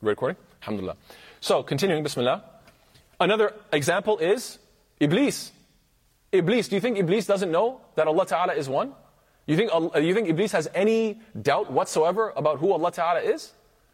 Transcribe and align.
You 0.00 0.08
recording? 0.08 0.36
Alhamdulillah. 0.62 0.96
So, 1.40 1.62
continuing, 1.62 2.02
Bismillah. 2.02 2.42
Another 3.20 3.54
example 3.72 4.18
is 4.18 4.58
Iblis. 5.00 5.52
Iblis, 6.32 6.68
do 6.68 6.76
you 6.76 6.80
think 6.80 6.98
Iblis 6.98 7.26
doesn't 7.26 7.50
know 7.50 7.80
that 7.94 8.06
Allah 8.06 8.26
Ta'ala 8.26 8.54
is 8.54 8.68
one? 8.68 8.94
You 9.46 9.56
think, 9.56 9.70
you 9.96 10.14
think 10.14 10.28
Iblis 10.28 10.52
has 10.52 10.68
any 10.74 11.20
doubt 11.40 11.70
whatsoever 11.70 12.32
about 12.36 12.58
who 12.58 12.72
Allah 12.72 12.92
Ta'ala 12.92 13.20
is? 13.20 13.52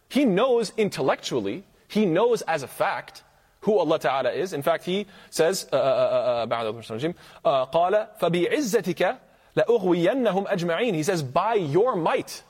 He 0.09 0.25
knows 0.25 0.73
intellectually, 0.77 1.65
he 1.89 2.07
knows 2.07 2.43
as 2.43 2.63
a 2.63 2.69
fact 2.69 3.23
who 3.61 3.79
Allah 3.79 3.99
Ta'ala 3.99 4.31
is. 4.31 4.53
In 4.53 4.63
fact, 4.63 4.85
he 4.85 5.07
says, 5.31 5.67
uh, 5.73 6.47
قال 6.47 8.09
فبعزتك 8.21 9.19
لأغوينهم 9.57 10.47
أجمعين. 10.47 10.95
He 10.95 11.03
says, 11.03 11.23
by 11.23 11.55
your 11.55 11.97
might, 11.97 12.43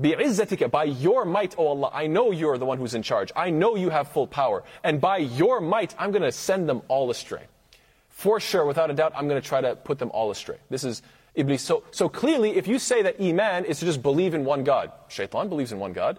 بِعِزَّتِكَ 0.00 0.70
By 0.70 0.84
your 0.84 1.24
might, 1.24 1.54
O 1.58 1.68
Allah, 1.68 1.90
I 1.92 2.06
know 2.06 2.30
you're 2.30 2.58
the 2.58 2.66
one 2.66 2.78
who's 2.78 2.94
in 2.94 3.02
charge. 3.02 3.30
I 3.36 3.50
know 3.50 3.76
you 3.76 3.90
have 3.90 4.08
full 4.08 4.26
power. 4.26 4.64
And 4.82 5.00
by 5.00 5.18
your 5.18 5.60
might, 5.60 5.94
I'm 5.98 6.10
going 6.10 6.22
to 6.22 6.32
send 6.32 6.68
them 6.68 6.82
all 6.88 7.10
astray. 7.10 7.44
For 8.08 8.40
sure, 8.40 8.64
without 8.64 8.90
a 8.90 8.94
doubt, 8.94 9.12
I'm 9.16 9.28
going 9.28 9.40
to 9.40 9.46
try 9.46 9.60
to 9.60 9.76
put 9.76 9.98
them 9.98 10.10
all 10.12 10.30
astray. 10.30 10.58
This 10.70 10.84
is 10.84 11.02
Iblis. 11.34 11.62
So, 11.62 11.84
so 11.90 12.08
clearly, 12.08 12.56
if 12.56 12.66
you 12.66 12.78
say 12.78 13.02
that 13.02 13.20
Iman 13.20 13.64
is 13.64 13.78
to 13.80 13.84
just 13.84 14.02
believe 14.02 14.34
in 14.34 14.44
one 14.44 14.64
God, 14.64 14.92
Shaitan 15.08 15.48
believes 15.48 15.72
in 15.72 15.78
one 15.78 15.92
God. 15.92 16.18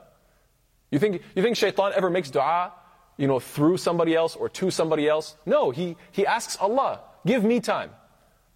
You 0.91 0.99
think, 0.99 1.21
you 1.35 1.43
think 1.43 1.57
Shaitan 1.57 1.93
ever 1.95 2.09
makes 2.09 2.29
dua, 2.29 2.73
you 3.17 3.27
know, 3.27 3.39
through 3.39 3.77
somebody 3.77 4.15
else 4.15 4.35
or 4.35 4.49
to 4.49 4.71
somebody 4.71 5.07
else? 5.07 5.35
No, 5.45 5.71
he, 5.71 5.97
he 6.11 6.25
asks 6.25 6.57
Allah, 6.57 7.01
give 7.25 7.43
me 7.43 7.59
time. 7.59 7.91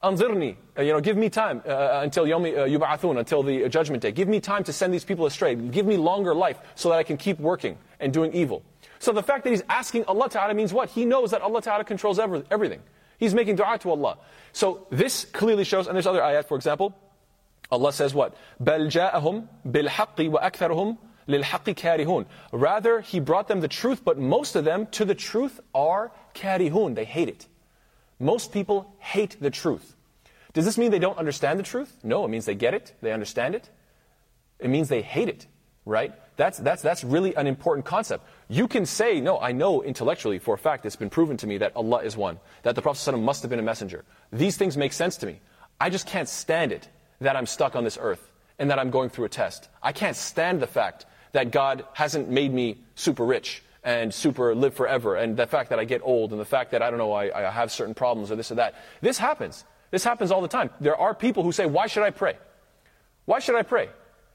Anzirni, 0.04 0.55
uh, 0.78 0.82
you 0.82 0.94
know, 0.94 1.02
give 1.02 1.18
me 1.18 1.30
time 1.30 1.62
uh, 1.66 1.70
uh 1.70 2.00
until 2.04 2.26
yomi 2.26 2.58
uh, 2.58 2.66
yub'athun, 2.66 3.20
until 3.20 3.44
the 3.44 3.68
judgment 3.68 4.02
day. 4.02 4.14
Give 4.14 4.30
me 4.30 4.40
time 4.40 4.64
to 4.64 4.72
send 4.72 4.94
these 4.94 5.04
people 5.04 5.26
astray. 5.26 5.55
Give 5.55 5.86
me 5.86 5.98
longer 5.98 6.34
life 6.34 6.58
so 6.76 6.90
that 6.90 6.96
I 6.96 7.04
can 7.04 7.18
keep 7.18 7.38
working 7.40 7.78
and 8.00 8.14
doing 8.14 8.34
evil. 8.34 8.64
So 9.00 9.12
the 9.12 9.23
fact 9.23 9.44
that 9.44 9.50
he's 9.50 9.64
asking 9.67 10.06
Allah 10.06 10.30
Ta'ala 10.30 10.53
means 10.53 10.72
what? 10.72 10.89
He 10.89 11.03
knows 11.03 11.31
that 11.31 11.42
Allah 11.42 11.62
Ta'ala 11.62 11.84
controls 11.84 12.17
every, 12.17 12.44
everything. 12.50 12.81
He's 13.17 13.34
making 13.34 13.58
dua 13.58 13.78
to 13.80 13.92
Allah. 13.92 14.17
So 14.53 14.88
this 14.89 15.25
clearly 15.25 15.66
shows, 15.66 15.88
and 15.88 15.95
there's 15.95 16.08
other 16.08 16.22
ayat, 16.22 16.45
for 16.45 16.56
example, 16.56 16.98
Allah 17.72 17.92
says 17.92 18.14
what? 18.14 18.36
بَلْ 18.62 18.88
جَاءَهُمْ 18.88 19.48
بِالْحَقِّ 19.67 20.31
وَأَكْثَرُهُمْ 20.31 20.98
لِلْحَقِّ 21.28 21.75
كَارِهُونَ 21.75 22.25
Rather, 22.52 23.02
He 23.02 23.20
brought 23.20 23.48
them 23.48 23.59
the 23.59 23.67
truth, 23.67 24.03
but 24.03 24.17
most 24.17 24.56
of 24.56 24.64
them 24.64 24.88
to 24.92 25.06
the 25.06 25.16
truth 25.16 25.59
are 25.75 26.12
karihun. 26.34 26.95
They 26.95 27.06
hate 27.06 27.30
it. 27.30 27.45
Most 28.20 28.52
people 28.52 28.94
hate 29.00 29.38
the 29.39 29.50
truth. 29.50 29.92
Does 30.55 30.64
this 30.64 30.78
mean 30.78 30.91
they 30.91 30.98
don't 30.98 31.19
understand 31.19 31.58
the 31.58 31.64
truth? 31.64 31.94
No, 32.02 32.24
it 32.24 32.28
means 32.28 32.47
they 32.47 32.55
get 32.55 32.74
it, 32.74 32.94
they 33.02 33.12
understand 33.12 33.55
it. 33.55 33.69
It 34.60 34.70
means 34.70 34.88
they 34.88 35.02
hate 35.02 35.28
it, 35.28 35.47
right? 35.84 36.14
That's, 36.36 36.58
that's, 36.58 36.80
that's 36.80 37.05
really 37.05 37.34
an 37.36 37.47
important 37.47 37.84
concept. 37.84 38.24
You 38.48 38.66
can 38.66 38.86
say, 38.86 39.20
no, 39.20 39.38
I 39.38 39.52
know 39.52 39.82
intellectually 39.82 40.38
for 40.38 40.55
a 40.55 40.58
fact 40.58 40.86
it's 40.86 40.97
been 40.97 41.10
proven 41.10 41.36
to 41.38 41.47
me 41.47 41.58
that 41.58 41.77
Allah 41.77 42.02
is 42.02 42.16
one, 42.16 42.38
that 42.62 42.77
the 42.77 42.82
Prophet 42.82 43.16
must 43.19 43.42
have 43.42 43.50
been 43.50 43.58
a 43.58 43.62
messenger. 43.62 44.05
These 44.32 44.56
things 44.56 44.77
make 44.77 44.92
sense 44.92 45.16
to 45.19 45.27
me. 45.27 45.41
I 45.80 45.91
just 45.91 46.06
can't 46.06 46.28
stand 46.28 46.72
it 46.72 46.88
that 47.20 47.36
I'm 47.36 47.47
stuck 47.47 47.77
on 47.77 47.84
this 47.84 47.98
earth 48.00 48.30
and 48.58 48.70
that 48.70 48.78
I'm 48.78 48.91
going 48.91 49.10
through 49.10 49.27
a 49.27 49.28
test. 49.28 49.69
I 49.82 49.92
can't 49.92 50.16
stand 50.16 50.60
the 50.60 50.66
fact 50.66 51.06
that 51.32 51.50
God 51.50 51.84
hasn't 51.94 52.30
made 52.30 52.52
me 52.55 52.78
super 52.94 53.25
rich 53.25 53.62
and 53.82 54.14
super 54.14 54.55
live 54.55 54.72
forever, 54.72 55.14
and 55.16 55.36
the 55.36 55.47
fact 55.47 55.69
that 55.69 55.78
I 55.78 55.84
get 55.84 56.00
old, 56.02 56.30
and 56.30 56.41
the 56.41 56.47
fact 56.47 56.70
that 56.70 56.80
I 56.80 56.88
don't 56.88 56.98
know, 56.98 57.12
I, 57.12 57.48
I 57.48 57.50
have 57.50 57.70
certain 57.70 57.92
problems 57.92 58.30
or 58.30 58.36
this 58.36 58.50
or 58.50 58.55
that. 58.55 58.75
This 59.02 59.19
happens. 59.19 59.64
This 59.95 60.03
happens 60.03 60.33
all 60.33 60.41
the 60.41 60.48
time. 60.48 60.70
There 60.81 60.97
are 60.97 61.14
people 61.14 61.45
who 61.45 61.53
say, 61.53 61.67
Why 61.67 61.87
should 61.87 62.03
I 62.03 62.11
pray? 62.11 62.37
Why 63.27 63.39
should 63.39 63.55
I 63.55 63.62
pray? 63.62 63.91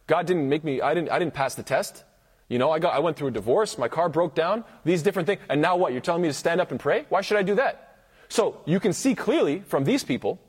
God 0.07 0.25
didn't 0.25 0.47
make 0.47 0.63
me, 0.63 0.79
I 0.79 0.93
didn't, 0.93 1.09
I 1.09 1.19
didn't 1.19 1.33
pass 1.33 1.55
the 1.55 1.63
test. 1.63 2.05
You 2.47 2.59
know, 2.59 2.71
I, 2.71 2.79
got, 2.79 2.93
I 2.93 2.99
went 2.99 3.17
through 3.17 3.27
a 3.27 3.31
divorce, 3.31 3.77
my 3.77 3.89
car 3.89 4.07
broke 4.07 4.35
down, 4.35 4.63
these 4.85 5.03
different 5.03 5.25
things, 5.25 5.41
and 5.49 5.61
now 5.61 5.75
what? 5.75 5.91
You're 5.91 5.99
telling 5.99 6.21
me 6.21 6.29
to 6.29 6.33
stand 6.33 6.61
up 6.61 6.71
and 6.71 6.79
pray? 6.79 7.07
Why 7.09 7.19
should 7.19 7.35
I 7.35 7.43
do 7.43 7.55
that? 7.55 7.97
So 8.29 8.61
you 8.65 8.79
can 8.79 8.93
see 8.93 9.15
clearly 9.15 9.59
from 9.59 9.83
these 9.83 10.01
people 10.01 10.39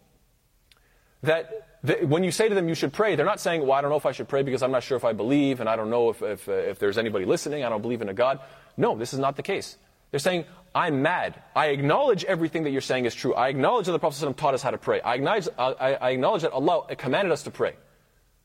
that 1.25 1.67
when 2.03 2.23
you 2.23 2.31
say 2.31 2.49
to 2.49 2.55
them 2.55 2.69
you 2.69 2.77
should 2.77 2.93
pray, 2.93 3.17
they're 3.17 3.27
not 3.27 3.41
saying, 3.41 3.63
well, 3.63 3.73
I 3.73 3.81
don't 3.81 3.91
know 3.91 3.97
if 3.97 4.07
I 4.07 4.13
should 4.13 4.29
pray 4.29 4.45
because 4.45 4.63
I'm 4.63 4.71
not 4.71 4.85
sure 4.85 4.97
if 4.97 5.05
I 5.05 5.13
believe, 5.13 5.59
and 5.59 5.69
I 5.69 5.75
don't 5.75 5.91
know 5.91 6.11
if, 6.11 6.23
if, 6.23 6.49
uh, 6.49 6.53
if 6.53 6.79
there's 6.79 6.99
anybody 6.99 7.25
listening, 7.25 7.65
I 7.65 7.69
don't 7.69 7.83
believe 7.83 8.01
in 8.01 8.09
a 8.09 8.15
God. 8.15 8.39
No, 8.77 8.97
this 8.97 9.13
is 9.13 9.19
not 9.19 9.35
the 9.35 9.43
case. 9.43 9.77
They're 10.13 10.21
saying, 10.21 10.45
I'm 10.75 11.03
mad. 11.03 11.43
I 11.55 11.69
acknowledge 11.69 12.25
everything 12.25 12.63
that 12.65 12.71
you're 12.71 12.81
saying 12.81 13.05
is 13.05 13.15
true. 13.15 13.35
I 13.35 13.49
acknowledge 13.49 13.87
that 13.87 13.93
the 13.93 13.99
Prophet 13.99 14.25
ﷺ 14.25 14.37
taught 14.37 14.55
us 14.55 14.63
how 14.63 14.71
to 14.71 14.79
pray. 14.79 15.01
I 15.01 15.15
acknowledge, 15.15 15.49
uh, 15.59 15.75
I, 15.81 15.95
I 15.95 16.11
acknowledge 16.11 16.43
that 16.43 16.53
Allah 16.53 16.95
commanded 16.97 17.33
us 17.33 17.43
to 17.45 17.51
pray. 17.51 17.75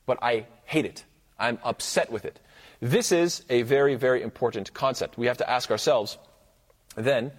But 0.06 0.19
I 0.22 0.47
hate 0.66 0.85
it. 0.85 1.03
I'm 1.38 1.59
upset 1.64 2.12
with 2.12 2.25
it. 2.25 2.40
This 2.81 3.12
is 3.12 3.44
a 3.50 3.62
very, 3.62 3.96
very 3.96 4.22
important 4.22 4.74
concept. 4.74 5.18
We 5.18 5.28
have 5.28 5.38
to 5.38 5.50
ask 5.50 5.69
ourselves, 5.69 6.18
then, 6.96 7.31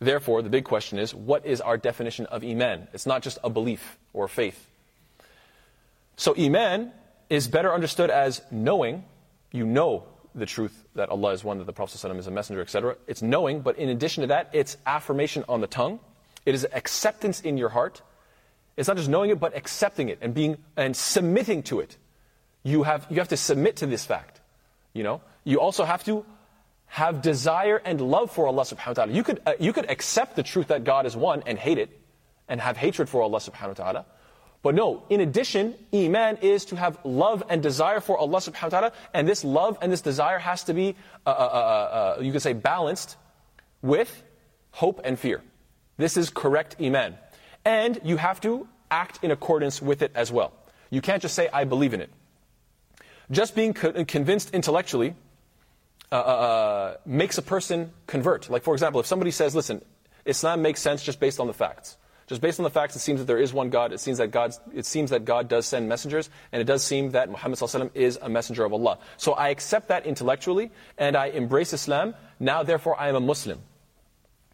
therefore, 0.00 0.42
the 0.42 0.50
big 0.50 0.64
question 0.64 0.98
is, 0.98 1.14
what 1.14 1.46
is 1.46 1.60
our 1.60 1.76
definition 1.78 2.26
of 2.26 2.44
Iman? 2.44 2.88
It's 2.92 3.06
not 3.06 3.22
just 3.22 3.38
a 3.42 3.50
belief 3.50 3.98
or 4.12 4.28
faith. 4.28 4.68
So 6.16 6.34
Iman 6.36 6.92
is 7.30 7.48
better 7.48 7.72
understood 7.72 8.10
as 8.10 8.42
knowing, 8.50 9.04
you 9.52 9.66
know 9.66 10.04
the 10.36 10.46
truth 10.46 10.84
that 10.94 11.08
Allah 11.08 11.32
is 11.32 11.42
one, 11.42 11.58
that 11.58 11.64
the 11.64 11.72
Prophet 11.72 11.94
is 12.04 12.26
a 12.26 12.30
messenger, 12.30 12.60
etc. 12.60 12.96
It's 13.06 13.22
knowing, 13.22 13.60
but 13.60 13.78
in 13.78 13.88
addition 13.88 14.20
to 14.20 14.26
that, 14.28 14.50
it's 14.52 14.76
affirmation 14.86 15.44
on 15.48 15.60
the 15.60 15.66
tongue. 15.66 15.98
It 16.44 16.54
is 16.54 16.66
acceptance 16.72 17.40
in 17.40 17.58
your 17.58 17.70
heart. 17.70 18.02
It's 18.76 18.88
not 18.88 18.96
just 18.96 19.08
knowing 19.08 19.30
it, 19.30 19.40
but 19.40 19.56
accepting 19.56 20.10
it 20.10 20.18
and 20.20 20.34
being 20.34 20.58
and 20.76 20.96
submitting 20.96 21.62
to 21.64 21.80
it. 21.80 21.96
You 22.62 22.82
have 22.82 23.06
you 23.10 23.16
have 23.16 23.28
to 23.28 23.36
submit 23.36 23.76
to 23.76 23.86
this 23.86 24.04
fact. 24.04 24.40
You 24.92 25.02
know, 25.02 25.22
you 25.44 25.60
also 25.60 25.84
have 25.84 26.04
to 26.04 26.24
have 26.86 27.22
desire 27.22 27.80
and 27.84 28.00
love 28.00 28.30
for 28.30 28.46
Allah 28.46 28.62
subhanahu 28.62 28.88
wa 28.88 28.92
ta'ala. 28.92 29.12
You 29.12 29.24
could 29.24 29.40
uh, 29.46 29.54
you 29.58 29.72
could 29.72 29.90
accept 29.90 30.36
the 30.36 30.42
truth 30.42 30.68
that 30.68 30.84
God 30.84 31.06
is 31.06 31.16
one 31.16 31.42
and 31.46 31.58
hate 31.58 31.78
it 31.78 31.90
and 32.48 32.60
have 32.60 32.76
hatred 32.76 33.08
for 33.08 33.22
Allah 33.22 33.38
subhanahu 33.38 33.68
wa 33.68 33.74
ta'ala. 33.74 34.06
But 34.66 34.74
no, 34.74 35.04
in 35.08 35.20
addition, 35.20 35.76
Iman 35.94 36.38
is 36.42 36.64
to 36.64 36.74
have 36.74 36.98
love 37.04 37.44
and 37.48 37.62
desire 37.62 38.00
for 38.00 38.18
Allah 38.18 38.38
subhanahu 38.38 38.64
wa 38.64 38.68
ta'ala, 38.68 38.92
and 39.14 39.28
this 39.28 39.44
love 39.44 39.78
and 39.80 39.92
this 39.92 40.00
desire 40.00 40.40
has 40.40 40.64
to 40.64 40.74
be, 40.74 40.96
uh, 41.24 41.30
uh, 41.30 41.32
uh, 41.32 42.16
uh, 42.18 42.20
you 42.20 42.32
could 42.32 42.42
say, 42.42 42.52
balanced 42.52 43.16
with 43.80 44.24
hope 44.72 45.00
and 45.04 45.20
fear. 45.20 45.40
This 45.98 46.16
is 46.16 46.30
correct 46.30 46.74
Iman. 46.82 47.14
And 47.64 48.00
you 48.02 48.16
have 48.16 48.40
to 48.40 48.66
act 48.90 49.22
in 49.22 49.30
accordance 49.30 49.80
with 49.80 50.02
it 50.02 50.10
as 50.16 50.32
well. 50.32 50.52
You 50.90 51.00
can't 51.00 51.22
just 51.22 51.36
say, 51.36 51.48
I 51.52 51.62
believe 51.62 51.94
in 51.94 52.00
it. 52.00 52.10
Just 53.30 53.54
being 53.54 53.72
co- 53.72 54.04
convinced 54.04 54.50
intellectually 54.50 55.14
uh, 56.10 56.16
uh, 56.16 56.96
makes 57.06 57.38
a 57.38 57.42
person 57.42 57.92
convert. 58.08 58.50
Like, 58.50 58.64
for 58.64 58.74
example, 58.74 58.98
if 58.98 59.06
somebody 59.06 59.30
says, 59.30 59.54
listen, 59.54 59.80
Islam 60.24 60.60
makes 60.60 60.82
sense 60.82 61.04
just 61.04 61.20
based 61.20 61.38
on 61.38 61.46
the 61.46 61.54
facts. 61.54 61.96
Just 62.26 62.40
based 62.40 62.58
on 62.58 62.64
the 62.64 62.70
facts, 62.70 62.96
it 62.96 63.00
seems 63.00 63.20
that 63.20 63.26
there 63.26 63.38
is 63.38 63.52
one 63.52 63.70
God. 63.70 63.92
It 63.92 64.00
seems 64.00 64.18
that 64.18 64.32
God, 64.32 64.52
it 64.74 64.84
seems 64.84 65.10
that 65.10 65.24
God 65.24 65.48
does 65.48 65.64
send 65.64 65.88
messengers, 65.88 66.28
and 66.50 66.60
it 66.60 66.64
does 66.64 66.82
seem 66.82 67.10
that 67.10 67.30
Muhammad 67.30 67.60
is 67.94 68.18
a 68.20 68.28
messenger 68.28 68.64
of 68.64 68.72
Allah. 68.72 68.98
So 69.16 69.32
I 69.34 69.50
accept 69.50 69.88
that 69.88 70.06
intellectually, 70.06 70.72
and 70.98 71.14
I 71.16 71.26
embrace 71.26 71.72
Islam. 71.72 72.14
Now, 72.40 72.64
therefore, 72.64 72.98
I 72.98 73.08
am 73.08 73.14
a 73.14 73.20
Muslim. 73.20 73.60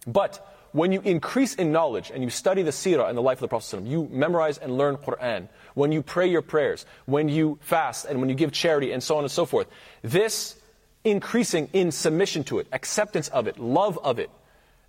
But 0.06 0.46
when 0.72 0.92
you 0.92 1.00
increase 1.02 1.54
in 1.54 1.72
knowledge 1.72 2.10
and 2.12 2.22
you 2.22 2.30
study 2.30 2.62
the 2.62 2.70
seerah 2.70 3.08
and 3.08 3.16
the 3.16 3.22
life 3.22 3.38
of 3.38 3.42
the 3.42 3.48
Prophet 3.48 3.84
you 3.84 4.08
memorize 4.10 4.58
and 4.58 4.76
learn 4.76 4.96
Quran, 4.96 5.48
when 5.74 5.92
you 5.92 6.02
pray 6.02 6.26
your 6.26 6.42
prayers, 6.42 6.84
when 7.06 7.28
you 7.28 7.58
fast 7.62 8.04
and 8.04 8.20
when 8.20 8.28
you 8.28 8.34
give 8.34 8.52
charity 8.52 8.92
and 8.92 9.02
so 9.02 9.16
on 9.16 9.24
and 9.24 9.30
so 9.30 9.46
forth, 9.46 9.66
this 10.02 10.56
increasing 11.04 11.68
in 11.72 11.90
submission 11.90 12.44
to 12.44 12.58
it, 12.58 12.66
acceptance 12.72 13.28
of 13.28 13.46
it, 13.46 13.58
love 13.58 13.98
of 14.02 14.18
it, 14.18 14.30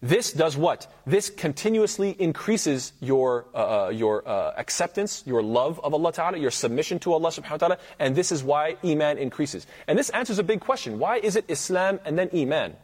this 0.04 0.34
does 0.34 0.58
what? 0.58 0.92
This 1.06 1.30
continuously 1.30 2.14
increases 2.20 2.92
your, 3.00 3.46
uh, 3.56 3.86
uh, 3.86 3.90
your 3.90 4.28
uh, 4.28 4.52
acceptance, 4.58 5.24
your 5.26 5.42
love 5.42 5.80
of 5.82 5.94
Allah 5.94 6.12
Ta'ala, 6.12 6.38
your 6.38 6.52
submission 6.52 7.00
to 7.00 7.14
Allah 7.14 7.30
Subhanahu 7.30 7.52
wa 7.52 7.58
Ta'ala, 7.58 7.78
and 8.00 8.14
this 8.14 8.34
is 8.34 8.44
why 8.44 8.76
Iman 8.84 9.18
increases. 9.18 9.66
And 9.88 9.98
this 9.98 10.10
answers 10.10 10.40
a 10.40 10.44
big 10.44 10.60
question. 10.60 11.00
Why 11.00 11.20
is 11.20 11.38
it 11.38 11.46
Islam 11.48 12.02
and 12.04 12.20
then 12.20 12.30
Iman? 12.36 12.76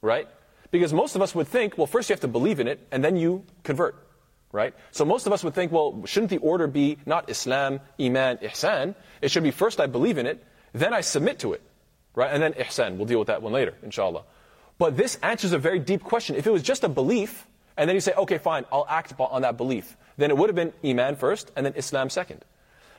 Right? 0.00 0.28
Because 0.70 0.94
most 0.94 1.16
of 1.16 1.20
us 1.20 1.34
would 1.34 1.48
think, 1.48 1.76
well, 1.76 1.88
first 1.88 2.08
you 2.08 2.12
have 2.12 2.20
to 2.20 2.28
believe 2.28 2.60
in 2.60 2.68
it, 2.68 2.78
and 2.92 3.02
then 3.02 3.16
you 3.16 3.42
convert. 3.64 3.96
Right? 4.52 4.72
So 4.92 5.04
most 5.04 5.26
of 5.26 5.32
us 5.32 5.42
would 5.42 5.54
think, 5.54 5.72
well, 5.72 6.04
shouldn't 6.06 6.30
the 6.30 6.38
order 6.38 6.68
be 6.68 6.98
not 7.06 7.28
Islam, 7.28 7.80
Iman, 7.98 8.38
Ihsan? 8.38 8.94
It 9.20 9.32
should 9.32 9.42
be 9.42 9.50
first 9.50 9.80
I 9.80 9.86
believe 9.86 10.16
in 10.16 10.26
it, 10.26 10.44
then 10.72 10.94
I 10.94 11.00
submit 11.00 11.40
to 11.40 11.54
it. 11.54 11.62
Right? 12.14 12.30
And 12.32 12.40
then 12.40 12.52
Ihsan. 12.52 12.98
We'll 12.98 13.06
deal 13.06 13.18
with 13.18 13.26
that 13.26 13.42
one 13.42 13.52
later, 13.52 13.74
inshallah. 13.82 14.22
But 14.78 14.96
this 14.96 15.16
answers 15.22 15.52
a 15.52 15.58
very 15.58 15.78
deep 15.78 16.02
question. 16.02 16.36
If 16.36 16.46
it 16.46 16.50
was 16.50 16.62
just 16.62 16.84
a 16.84 16.88
belief, 16.88 17.46
and 17.76 17.88
then 17.88 17.94
you 17.94 18.00
say, 18.00 18.12
okay, 18.12 18.38
fine, 18.38 18.64
I'll 18.70 18.86
act 18.88 19.14
on 19.18 19.42
that 19.42 19.56
belief, 19.56 19.96
then 20.16 20.30
it 20.30 20.36
would 20.36 20.48
have 20.48 20.56
been 20.56 20.72
Iman 20.84 21.16
first, 21.16 21.50
and 21.56 21.64
then 21.64 21.74
Islam 21.76 22.10
second. 22.10 22.44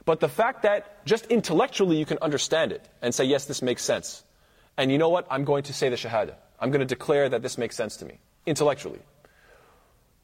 But 0.05 0.19
the 0.19 0.29
fact 0.29 0.63
that 0.63 1.05
just 1.05 1.25
intellectually 1.27 1.97
you 1.97 2.05
can 2.05 2.17
understand 2.19 2.71
it 2.71 2.87
and 3.01 3.13
say, 3.13 3.25
yes, 3.25 3.45
this 3.45 3.61
makes 3.61 3.83
sense. 3.83 4.23
And 4.77 4.91
you 4.91 4.97
know 4.97 5.09
what? 5.09 5.27
I'm 5.29 5.43
going 5.43 5.63
to 5.63 5.73
say 5.73 5.89
the 5.89 5.95
Shahada. 5.95 6.35
I'm 6.59 6.71
going 6.71 6.79
to 6.79 6.85
declare 6.85 7.29
that 7.29 7.41
this 7.41 7.57
makes 7.57 7.75
sense 7.75 7.97
to 7.97 8.05
me, 8.05 8.19
intellectually. 8.45 9.01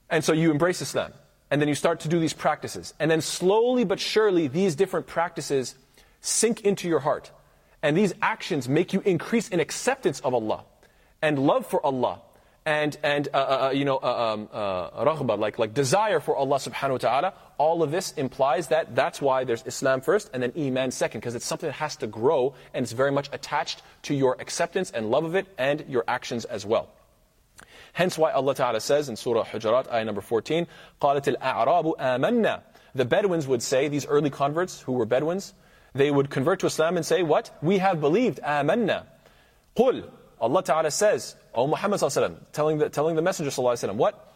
And 0.09 0.23
so 0.23 0.33
you 0.33 0.51
embrace 0.51 0.81
Islam. 0.81 1.13
And 1.51 1.61
then 1.61 1.67
you 1.67 1.75
start 1.75 1.99
to 2.01 2.07
do 2.07 2.19
these 2.19 2.33
practices. 2.33 2.93
And 2.99 3.11
then 3.11 3.21
slowly 3.21 3.83
but 3.83 3.99
surely, 3.99 4.47
these 4.47 4.75
different 4.75 5.05
practices 5.05 5.75
sink 6.21 6.61
into 6.61 6.87
your 6.87 6.99
heart. 6.99 7.31
and 7.83 7.97
these 7.97 8.13
actions 8.21 8.67
make 8.67 8.93
you 8.93 9.01
increase 9.01 9.49
in 9.49 9.59
acceptance 9.59 10.21
of 10.21 10.33
Allah 10.33 10.63
and 11.23 11.39
love 11.39 11.65
for 11.65 11.83
Allah 11.83 12.19
and 12.65 12.97
and 13.03 13.27
uh, 13.33 13.37
uh, 13.37 13.67
uh 13.67 13.69
you 13.71 13.85
know 13.85 13.97
uh, 13.97 14.33
um, 14.33 14.49
uh, 14.53 15.37
like 15.37 15.57
like 15.57 15.73
desire 15.73 16.19
for 16.19 16.35
Allah 16.35 16.57
subhanahu 16.57 16.91
wa 16.91 16.97
ta'ala 16.97 17.33
all 17.57 17.83
of 17.83 17.91
this 17.91 18.11
implies 18.13 18.67
that 18.67 18.95
that's 18.95 19.21
why 19.21 19.43
there's 19.43 19.63
Islam 19.65 20.01
first 20.01 20.29
and 20.33 20.43
then 20.43 20.51
iman 20.57 20.91
second 20.91 21.21
because 21.21 21.35
it's 21.35 21.45
something 21.45 21.67
that 21.67 21.79
has 21.79 21.95
to 21.97 22.07
grow 22.07 22.53
and 22.73 22.83
it's 22.83 22.91
very 22.91 23.11
much 23.11 23.29
attached 23.31 23.81
to 24.03 24.13
your 24.13 24.35
acceptance 24.39 24.91
and 24.91 25.09
love 25.09 25.23
of 25.23 25.35
it 25.35 25.47
and 25.57 25.85
your 25.87 26.03
actions 26.07 26.45
as 26.45 26.65
well. 26.65 26.89
Hence 27.93 28.17
why 28.17 28.31
Allah 28.31 28.55
ta'ala 28.55 28.81
says 28.81 29.09
in 29.09 29.15
surah 29.15 29.45
hujurat 29.45 29.91
ayah 29.91 30.05
number 30.05 30.21
14 30.21 30.67
qalat 31.01 31.27
al-a'rabu 31.27 31.95
amanna. 31.97 32.61
The 32.95 33.05
bedouins 33.05 33.47
would 33.47 33.63
say 33.63 33.87
these 33.87 34.05
early 34.05 34.29
converts 34.29 34.81
who 34.81 34.93
were 34.93 35.05
bedouins 35.05 35.53
they 35.93 36.09
would 36.09 36.29
convert 36.31 36.59
to 36.61 36.65
Islam 36.65 36.97
and 36.97 37.05
say 37.05 37.21
what? 37.21 37.55
We 37.61 37.77
have 37.77 38.01
believed 38.01 38.39
amanna. 38.41 39.05
Qul 39.77 40.09
Allah 40.42 40.62
Ta'ala 40.62 40.90
says, 40.90 41.34
O 41.54 41.66
Muhammad 41.66 42.00
telling 42.52 42.78
the, 42.78 42.88
telling 42.88 43.16
the 43.16 43.22
Messenger 43.22 43.50
وسلم, 43.50 43.96
what? 43.96 44.34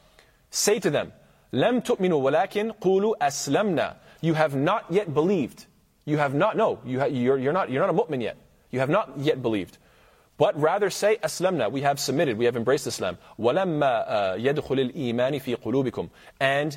Say 0.51 0.79
to 0.81 0.91
them, 0.91 1.13
لَمْ 1.53 1.85
تُؤْمِنُوا 1.85 2.49
وَلَكِنْ 2.49 2.79
قُولُوا 2.81 3.15
أَسْلَمْنَا 3.21 3.97
You 4.21 4.35
have 4.35 4.55
not 4.55 4.87
yet 4.91 5.13
believed. 5.13 5.67
You 6.05 6.19
have 6.19 6.35
not, 6.35 6.57
no, 6.57 6.81
you 6.85 6.99
ha, 6.99 7.07
you're, 7.07 7.39
you're, 7.39 7.53
not, 7.53 7.71
you're 7.71 7.87
not 7.87 7.91
a 7.91 7.97
mu'min 7.97 8.23
yet. 8.23 8.37
You 8.71 8.81
have 8.81 8.91
not 8.91 9.19
yet 9.19 9.41
believed. 9.41 9.79
But 10.39 10.59
rather 10.59 10.91
say, 10.91 11.19
aslamna, 11.23 11.71
we 11.71 11.83
have 11.83 12.01
submitted, 12.01 12.37
we 12.37 12.47
have 12.47 12.57
embraced 12.57 12.87
Islam. 12.87 13.19
وَلَمَّا 13.39 14.39
يَدْخُلِ 14.41 14.93
الْإِيمَانِ 14.93 15.41
فِي 15.43 15.57
قُلُوبِكُمْ 15.57 16.11
And 16.41 16.77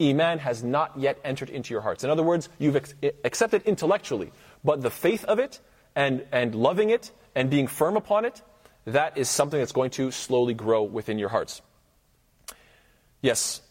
Iman 0.00 0.38
has 0.40 0.64
not 0.64 0.98
yet 0.98 1.18
entered 1.24 1.50
into 1.50 1.72
your 1.72 1.82
hearts. 1.82 2.04
In 2.04 2.10
other 2.10 2.22
words, 2.22 2.48
you've 2.58 2.76
accepted 3.24 3.62
intellectually, 3.62 4.32
but 4.64 4.82
the 4.82 4.90
faith 4.90 5.24
of 5.24 5.38
it 5.38 5.60
and, 5.94 6.24
and 6.32 6.54
loving 6.54 6.90
it 6.90 7.10
and 7.34 7.48
being 7.48 7.66
firm 7.66 7.96
upon 7.96 8.24
it, 8.24 8.42
that 8.85 9.17
is 9.17 9.29
something 9.29 9.59
that's 9.59 9.71
going 9.71 9.91
to 9.91 10.11
slowly 10.11 10.53
grow 10.53 10.83
within 10.83 11.19
your 11.19 11.29
hearts. 11.29 11.61
Yes, 13.21 13.61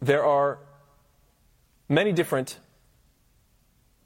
there 0.00 0.24
are 0.24 0.58
many 1.88 2.12
different 2.12 2.58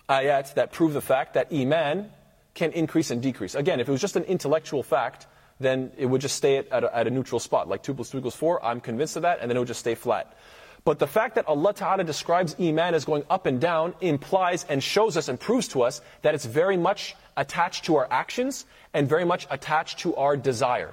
ayat 0.09 0.55
that 0.55 0.73
prove 0.73 0.93
the 0.93 1.01
fact 1.01 1.35
that 1.35 1.53
Iman 1.53 2.11
can 2.55 2.73
increase 2.73 3.11
and 3.11 3.23
decrease. 3.23 3.55
Again, 3.55 3.81
if 3.81 3.89
it 3.89 3.93
was 3.93 4.01
just 4.01 4.17
an 4.17 4.25
intellectual 4.25 4.83
fact, 4.83 5.27
then 5.61 5.93
it 5.97 6.07
would 6.07 6.21
just 6.21 6.37
stay 6.37 6.59
at, 6.59 6.85
a, 6.85 6.97
at 6.97 7.07
a 7.07 7.11
neutral 7.11 7.39
spot. 7.39 7.69
Like 7.69 7.83
2 7.83 7.95
plus 7.95 8.11
2 8.11 8.19
equals 8.19 8.37
4, 8.37 8.65
I'm 8.65 8.81
convinced 8.81 9.17
of 9.17 9.23
that, 9.23 9.39
and 9.41 9.51
then 9.51 9.57
it 9.57 9.61
would 9.61 9.69
just 9.69 9.81
stay 9.81 9.95
flat. 9.95 10.37
But 10.85 10.99
the 10.99 11.07
fact 11.07 11.37
that 11.37 11.47
Allah 11.47 11.73
Ta'ala 11.75 12.03
describes 12.05 12.57
Iman 12.59 12.95
as 12.95 13.05
going 13.05 13.25
up 13.31 13.47
and 13.47 13.61
down 13.61 13.95
implies 14.01 14.65
and 14.69 14.83
shows 14.83 15.17
us 15.17 15.29
and 15.29 15.39
proves 15.39 15.69
to 15.69 15.83
us 15.83 16.01
that 16.23 16.35
it's 16.35 16.45
very 16.45 16.77
much 16.77 17.15
attached 17.37 17.85
to 17.85 17.97
our 17.97 18.09
actions 18.11 18.67
and 18.93 19.09
very 19.09 19.25
much 19.25 19.47
attached 19.51 20.01
to 20.01 20.17
our 20.17 20.37
desire. 20.37 20.93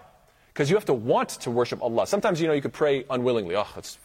Because 0.54 0.70
you 0.70 0.76
have 0.76 0.86
to 0.86 0.94
want 0.94 1.30
to 1.30 1.52
worship 1.52 1.82
Allah. 1.82 2.06
Sometimes, 2.06 2.40
you 2.40 2.48
know, 2.48 2.54
you 2.54 2.62
could 2.62 2.74
pray 2.74 3.04
unwillingly. 3.10 3.56
Oh, 3.56 3.66
it's, 3.78 3.98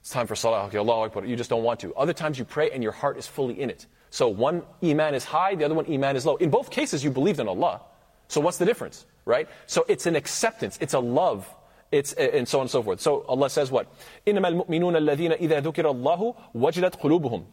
it's 0.00 0.10
time 0.10 0.28
for 0.28 0.36
Salah. 0.36 0.66
Okay, 0.66 0.78
Allah 0.78 1.06
Akbar. 1.06 1.24
You 1.24 1.34
just 1.34 1.50
don't 1.50 1.64
want 1.64 1.80
to. 1.80 1.92
Other 1.94 2.12
times 2.12 2.38
you 2.38 2.44
pray 2.44 2.70
and 2.70 2.82
your 2.82 2.92
heart 2.92 3.16
is 3.16 3.26
fully 3.26 3.60
in 3.60 3.68
it. 3.68 3.86
So 4.10 4.28
one 4.28 4.62
Iman 4.82 5.14
is 5.14 5.24
high, 5.24 5.56
the 5.56 5.64
other 5.64 5.74
one 5.74 5.90
Iman 5.92 6.14
is 6.14 6.24
low. 6.24 6.36
In 6.36 6.50
both 6.50 6.70
cases, 6.70 7.02
you 7.02 7.10
believed 7.10 7.40
in 7.40 7.48
Allah. 7.48 7.80
So 8.28 8.40
what's 8.40 8.58
the 8.58 8.64
difference, 8.64 9.04
right? 9.24 9.48
So 9.66 9.84
it's 9.88 10.06
an 10.06 10.14
acceptance, 10.16 10.78
it's 10.80 10.94
a 10.94 11.00
love 11.00 11.48
it's, 11.95 12.13
and 12.13 12.47
so 12.47 12.59
on 12.59 12.63
and 12.63 12.71
so 12.71 12.81
forth. 12.81 13.01
So 13.01 13.25
Allah 13.27 13.49
says 13.49 13.69
what? 13.69 13.87
إِنَّمَا 14.25 14.65
الْمُؤْمِنُونَ 14.65 14.95
الَّذِينَ 14.95 15.39
إِذَا 15.39 15.61
ذُكِرَ 15.61 15.85
اللَّهُ 15.93 16.35
وَجِلَتْ 16.55 16.99
قُلُوبُهُمْ 17.01 17.43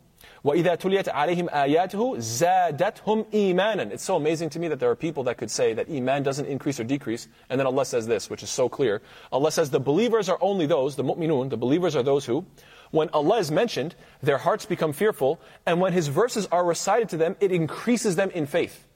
وَإِذَا 0.45 0.77
تُلِيَتْ 0.77 1.09
عَلَيْهِمْ 1.09 1.51
آيَاتُهُ 1.51 2.19
زَادَتْهُمْ 2.19 3.33
إِيمَانًا 3.33 3.91
It's 3.91 4.05
so 4.05 4.17
amazing 4.17 4.51
to 4.51 4.61
me 4.61 4.69
that 4.69 4.79
there 4.79 4.91
are 4.91 4.97
people 4.97 5.25
that 5.25 5.37
could 5.39 5.51
say 5.51 5.75
that 5.75 5.91
Iman 5.91 6.23
doesn't 6.23 6.47
increase 6.47 6.79
or 6.79 6.85
decrease, 6.85 7.27
and 7.51 7.59
then 7.59 7.67
Allah 7.67 7.85
says 7.85 8.07
this, 8.07 8.31
which 8.31 8.45
is 8.45 8.51
so 8.51 8.69
clear. 8.69 9.03
Allah 9.33 9.51
says 9.51 9.71
the 9.71 9.81
believers 9.81 10.29
are 10.29 10.39
only 10.41 10.67
those, 10.67 10.95
the 10.95 11.05
mu'minun, 11.05 11.51
the 11.51 11.57
believers 11.57 11.97
are 11.97 12.05
those 12.05 12.25
who, 12.25 12.47
when 12.93 13.09
Allah 13.11 13.39
is 13.39 13.51
mentioned, 13.51 13.97
their 14.23 14.39
hearts 14.39 14.65
become 14.65 14.93
fearful, 14.93 15.41
and 15.67 15.81
when 15.81 15.93
His 15.93 16.07
verses 16.07 16.47
are 16.53 16.65
recited 16.65 17.09
to 17.11 17.17
them, 17.17 17.37
it 17.41 17.51
increases 17.51 18.15
them 18.15 18.31
in 18.31 18.47
faith. 18.47 18.87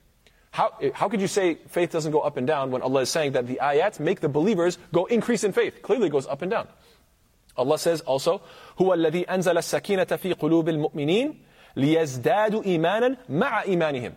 How, 0.50 0.74
how 0.92 1.08
could 1.08 1.20
you 1.20 1.28
say 1.28 1.54
faith 1.68 1.92
doesn't 1.92 2.12
go 2.12 2.20
up 2.20 2.36
and 2.36 2.46
down 2.46 2.70
when 2.70 2.82
Allah 2.82 3.00
is 3.02 3.10
saying 3.10 3.32
that 3.32 3.46
the 3.46 3.58
ayats 3.62 3.98
make 3.98 4.20
the 4.20 4.28
believers 4.28 4.76
go 4.92 5.06
increase 5.06 5.44
in 5.44 5.52
faith? 5.52 5.80
Clearly 5.82 6.08
it 6.08 6.10
goes 6.10 6.26
up 6.26 6.42
and 6.42 6.50
down. 6.50 6.68
Allah 7.56 7.78
says 7.78 8.00
also, 8.02 8.42
هو 8.78 8.94
الذي 8.94 9.24
أنزل 9.26 9.56
السكينة 9.58 10.16
في 10.16 10.32
قلوب 10.34 10.68
المؤمنين 10.68 11.40
ليزدادوا 11.76 12.64
إيمانا 12.64 13.16
مع 13.28 13.62
إيمانهم. 13.62 14.12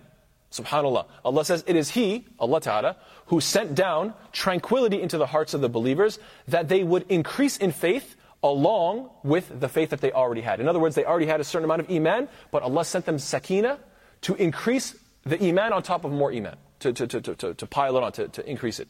Subhanallah. 0.52 1.06
Allah 1.24 1.46
says, 1.46 1.63
it 1.68 1.75
is 1.75 1.90
He, 1.92 2.25
Allah 2.40 2.62
Ta'ala, 2.62 2.98
who 3.28 3.42
sent 3.42 3.75
down 3.75 4.13
tranquility 4.31 5.02
into 5.02 5.18
the 5.18 5.25
hearts 5.25 5.54
of 5.54 5.62
the 5.62 5.69
believers 5.69 6.19
that 6.48 6.69
they 6.69 6.84
would 6.84 7.06
increase 7.10 7.57
in 7.57 7.72
faith 7.72 8.16
along 8.44 9.10
with 9.24 9.60
the 9.60 9.68
faith 9.68 9.90
that 9.90 10.02
they 10.02 10.12
already 10.12 10.42
had. 10.42 10.60
In 10.60 10.68
other 10.68 10.80
words, 10.80 10.96
they 10.96 11.04
already 11.04 11.25
had 11.25 11.42
a 11.42 11.44
certain 11.44 11.66
amount 11.66 11.81
of 11.81 11.90
Iman, 11.90 12.30
but 12.52 12.62
Allah 12.62 12.86
sent 12.86 13.06
them 13.06 13.19
sakina 13.19 13.80
to 14.22 14.36
increase 14.36 14.96
the 15.25 15.42
iman 15.44 15.74
on 15.74 15.84
top 15.84 16.06
of 16.06 16.12
more 16.12 16.31
iman, 16.31 16.56
to, 16.80 16.94
to, 16.94 17.07
to, 17.07 17.22
to, 17.22 17.54
to 17.54 17.66
pile 17.66 17.98
it 17.98 18.04
on, 18.04 18.12
to, 18.13 18.28
to 18.28 18.50
increase 18.50 18.80
it. 18.80 18.88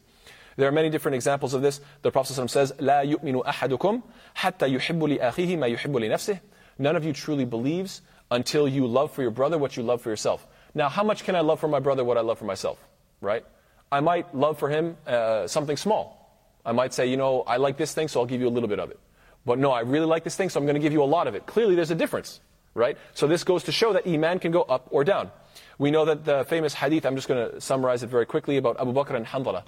There 0.57 0.67
are 0.67 0.71
many 0.71 0.89
different 0.89 1.15
examples 1.15 1.53
of 1.53 1.61
this. 1.61 1.81
The 2.01 2.11
Prophet 2.11 2.33
ﷺ 2.33 2.49
says, 2.49 2.71
لا 2.73 3.03
يؤمن 3.03 3.45
أحدكم 3.45 4.01
حتى 4.35 4.67
يحب 4.77 5.17
لأخيه 5.17 5.57
ما 5.57 5.67
يحب 5.67 5.95
لنفسه. 5.95 6.39
None 6.79 6.95
of 6.95 7.05
you 7.05 7.13
truly 7.13 7.45
believes 7.45 8.01
until 8.31 8.67
you 8.67 8.87
love 8.87 9.11
for 9.11 9.21
your 9.21 9.31
brother 9.31 9.57
what 9.57 9.77
you 9.77 9.83
love 9.83 10.01
for 10.01 10.09
yourself. 10.09 10.45
Now, 10.73 10.89
how 10.89 11.03
much 11.03 11.23
can 11.23 11.35
I 11.35 11.41
love 11.41 11.59
for 11.59 11.67
my 11.67 11.79
brother 11.79 12.03
what 12.03 12.17
I 12.17 12.21
love 12.21 12.39
for 12.39 12.45
myself? 12.45 12.77
Right? 13.21 13.45
I 13.91 13.99
might 13.99 14.33
love 14.35 14.57
for 14.59 14.69
him 14.69 14.97
uh, 15.07 15.47
something 15.47 15.77
small. 15.77 16.21
I 16.65 16.71
might 16.71 16.93
say, 16.93 17.07
you 17.07 17.17
know, 17.17 17.43
I 17.45 17.57
like 17.57 17.77
this 17.77 17.93
thing, 17.93 18.07
so 18.07 18.19
I'll 18.19 18.25
give 18.25 18.41
you 18.41 18.47
a 18.47 18.49
little 18.49 18.67
bit 18.67 18.79
of 18.79 18.91
it. 18.91 18.99
But 19.45 19.59
no, 19.59 19.71
I 19.71 19.81
really 19.81 20.07
like 20.07 20.23
this 20.23 20.35
thing, 20.35 20.49
so 20.49 20.59
I'm 20.59 20.65
going 20.65 20.75
to 20.75 20.81
give 20.81 20.91
you 20.91 21.03
a 21.03 21.05
lot 21.05 21.27
of 21.27 21.35
it. 21.35 21.45
Clearly, 21.45 21.75
there's 21.75 21.91
a 21.91 21.95
difference. 21.95 22.39
Right? 22.74 22.98
So 23.14 23.26
this 23.26 23.44
goes 23.44 23.64
to 23.64 23.72
show 23.72 23.92
that 23.92 24.06
Iman 24.06 24.38
can 24.38 24.52
go 24.52 24.62
up 24.62 24.88
or 24.90 25.04
down. 25.04 25.30
We 25.78 25.90
know 25.90 26.04
that 26.04 26.24
the 26.24 26.44
famous 26.44 26.74
hadith, 26.74 27.06
I'm 27.06 27.16
just 27.16 27.26
going 27.26 27.50
to 27.50 27.60
summarize 27.60 28.02
it 28.02 28.08
very 28.08 28.26
quickly, 28.26 28.58
about 28.58 28.80
Abu 28.80 28.92
Bakr 28.92 29.16
and 29.16 29.26
Handala. 29.26 29.64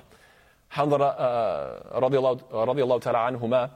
Handala, 0.73 1.19
uh, 1.19 2.01
radiallahu, 2.01 2.43
radiallahu 2.51 3.71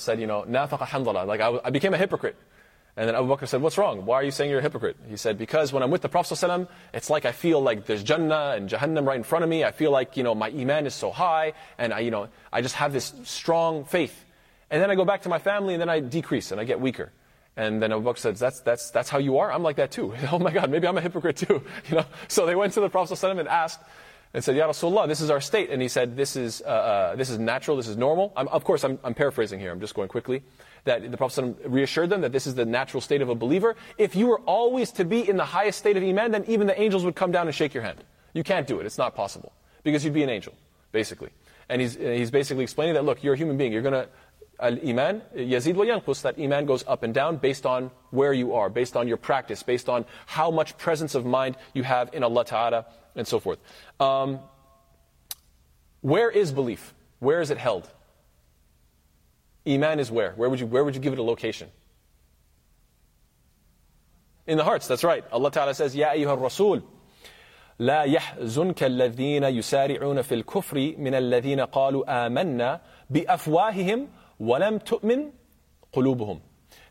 said, 0.00 0.20
you 0.20 0.26
know, 0.26 0.44
nafaqa 0.48 0.86
Handala, 0.86 1.26
like 1.26 1.40
I, 1.40 1.58
I 1.64 1.70
became 1.70 1.94
a 1.94 1.98
hypocrite. 1.98 2.36
And 2.96 3.08
then 3.08 3.14
Abu 3.14 3.28
Bakr 3.28 3.48
said, 3.48 3.62
what's 3.62 3.78
wrong? 3.78 4.04
Why 4.04 4.16
are 4.16 4.22
you 4.22 4.30
saying 4.30 4.50
you're 4.50 4.58
a 4.58 4.62
hypocrite? 4.62 4.98
He 5.08 5.16
said, 5.16 5.38
because 5.38 5.72
when 5.72 5.82
I'm 5.82 5.90
with 5.90 6.02
the 6.02 6.10
Prophet 6.10 6.34
ﷺ, 6.34 6.68
it's 6.92 7.08
like 7.08 7.24
I 7.24 7.32
feel 7.32 7.62
like 7.62 7.86
there's 7.86 8.02
Jannah 8.02 8.52
and 8.54 8.68
Jahannam 8.68 9.06
right 9.06 9.16
in 9.16 9.22
front 9.22 9.44
of 9.44 9.48
me. 9.48 9.64
I 9.64 9.70
feel 9.70 9.90
like, 9.90 10.18
you 10.18 10.22
know, 10.22 10.34
my 10.34 10.48
iman 10.48 10.86
is 10.86 10.94
so 10.94 11.10
high 11.10 11.54
and 11.78 11.94
I, 11.94 12.00
you 12.00 12.10
know, 12.10 12.28
I 12.52 12.60
just 12.60 12.74
have 12.74 12.92
this 12.92 13.14
strong 13.24 13.86
faith. 13.86 14.26
And 14.70 14.82
then 14.82 14.90
I 14.90 14.94
go 14.94 15.06
back 15.06 15.22
to 15.22 15.30
my 15.30 15.38
family 15.38 15.72
and 15.72 15.80
then 15.80 15.88
I 15.88 16.00
decrease 16.00 16.52
and 16.52 16.60
I 16.60 16.64
get 16.64 16.80
weaker. 16.80 17.10
And 17.56 17.82
then 17.82 17.92
Abu 17.92 18.02
Bakr 18.02 18.18
says, 18.18 18.40
that's, 18.40 18.60
that's, 18.60 18.90
that's 18.90 19.10
how 19.10 19.18
you 19.18 19.38
are? 19.38 19.52
I'm 19.52 19.62
like 19.62 19.76
that 19.76 19.90
too. 19.90 20.14
oh 20.32 20.38
my 20.38 20.52
God, 20.52 20.70
maybe 20.70 20.86
I'm 20.86 20.96
a 20.96 21.00
hypocrite 21.00 21.36
too. 21.36 21.62
You 21.88 21.96
know? 21.96 22.04
So 22.28 22.46
they 22.46 22.54
went 22.54 22.72
to 22.74 22.80
the 22.80 22.88
Prophet 22.88 23.22
and 23.22 23.48
asked, 23.48 23.80
and 24.34 24.42
said, 24.42 24.56
Ya 24.56 24.66
Rasulullah, 24.66 25.06
this 25.06 25.20
is 25.20 25.30
our 25.30 25.40
state. 25.40 25.70
And 25.70 25.82
he 25.82 25.88
said, 25.88 26.16
this 26.16 26.36
is, 26.36 26.62
uh, 26.62 26.68
uh, 26.68 27.16
this 27.16 27.28
is 27.28 27.38
natural, 27.38 27.76
this 27.76 27.88
is 27.88 27.96
normal. 27.96 28.32
I'm, 28.36 28.48
of 28.48 28.64
course, 28.64 28.82
I'm, 28.84 28.98
I'm, 29.04 29.14
paraphrasing 29.14 29.60
here, 29.60 29.70
I'm 29.70 29.80
just 29.80 29.94
going 29.94 30.08
quickly. 30.08 30.42
That 30.84 31.10
the 31.10 31.16
Prophet 31.16 31.56
reassured 31.66 32.10
them 32.10 32.22
that 32.22 32.32
this 32.32 32.46
is 32.46 32.54
the 32.54 32.64
natural 32.64 33.00
state 33.00 33.20
of 33.20 33.28
a 33.28 33.34
believer. 33.34 33.76
If 33.98 34.16
you 34.16 34.26
were 34.26 34.40
always 34.40 34.90
to 34.92 35.04
be 35.04 35.28
in 35.28 35.36
the 35.36 35.44
highest 35.44 35.78
state 35.78 35.96
of 35.96 36.02
Iman, 36.02 36.32
then 36.32 36.44
even 36.48 36.66
the 36.66 36.80
angels 36.80 37.04
would 37.04 37.14
come 37.14 37.30
down 37.30 37.46
and 37.46 37.54
shake 37.54 37.74
your 37.74 37.82
hand. 37.82 38.02
You 38.32 38.42
can't 38.42 38.66
do 38.66 38.80
it, 38.80 38.86
it's 38.86 38.98
not 38.98 39.14
possible. 39.14 39.52
Because 39.84 40.04
you'd 40.04 40.14
be 40.14 40.22
an 40.22 40.30
angel, 40.30 40.54
basically. 40.92 41.30
And 41.68 41.80
he's, 41.80 41.94
he's 41.94 42.30
basically 42.30 42.64
explaining 42.64 42.94
that, 42.94 43.04
look, 43.04 43.22
you're 43.22 43.34
a 43.34 43.36
human 43.36 43.56
being. 43.56 43.72
You're 43.72 43.82
going 43.82 43.94
to 43.94 44.08
al-iman, 44.61 45.21
yazid 45.35 45.75
wa 45.75 45.85
yanqus, 45.85 46.21
that 46.23 46.39
iman 46.39 46.65
goes 46.65 46.83
up 46.87 47.03
and 47.03 47.13
down 47.13 47.37
based 47.37 47.65
on 47.65 47.91
where 48.11 48.33
you 48.33 48.53
are, 48.55 48.69
based 48.69 48.95
on 48.97 49.07
your 49.07 49.17
practice, 49.17 49.63
based 49.63 49.89
on 49.89 50.05
how 50.25 50.51
much 50.51 50.77
presence 50.77 51.15
of 51.15 51.25
mind 51.25 51.55
you 51.73 51.83
have 51.83 52.13
in 52.13 52.23
Allah 52.23 52.45
Ta'ala, 52.45 52.85
and 53.15 53.27
so 53.27 53.39
forth. 53.39 53.59
Um, 53.99 54.39
where 56.01 56.29
is 56.29 56.51
belief? 56.51 56.93
Where 57.19 57.41
is 57.41 57.51
it 57.51 57.57
held? 57.57 57.89
Iman 59.67 59.99
is 59.99 60.09
where? 60.09 60.31
Where 60.31 60.49
would 60.49 60.59
you, 60.59 60.65
where 60.65 60.83
would 60.83 60.95
you 60.95 61.01
give 61.01 61.13
it 61.13 61.19
a 61.19 61.23
location? 61.23 61.69
In 64.45 64.57
the 64.57 64.63
hearts, 64.63 64.87
that's 64.87 65.03
right. 65.03 65.25
Allah 65.31 65.51
Ta'ala 65.51 65.73
says, 65.73 65.95
Ya 65.95 66.09
ayyuha 66.13 66.41
rasul 66.41 66.83
لا 67.79 68.03
يحزنك 68.03 68.83
الذين 68.83 69.43
يسارعون 69.43 70.21
في 70.21 70.35
الكفر 70.35 70.95
من 70.97 71.13
الذين 71.13 71.61
قالوا 71.61 72.25
آمنا 72.25 72.81
بأفواههم 73.09 74.07
وَلَمْ 74.41 74.83
تُؤْمِنْ 74.83 75.31
قُلُوبُهُمْ 75.93 76.41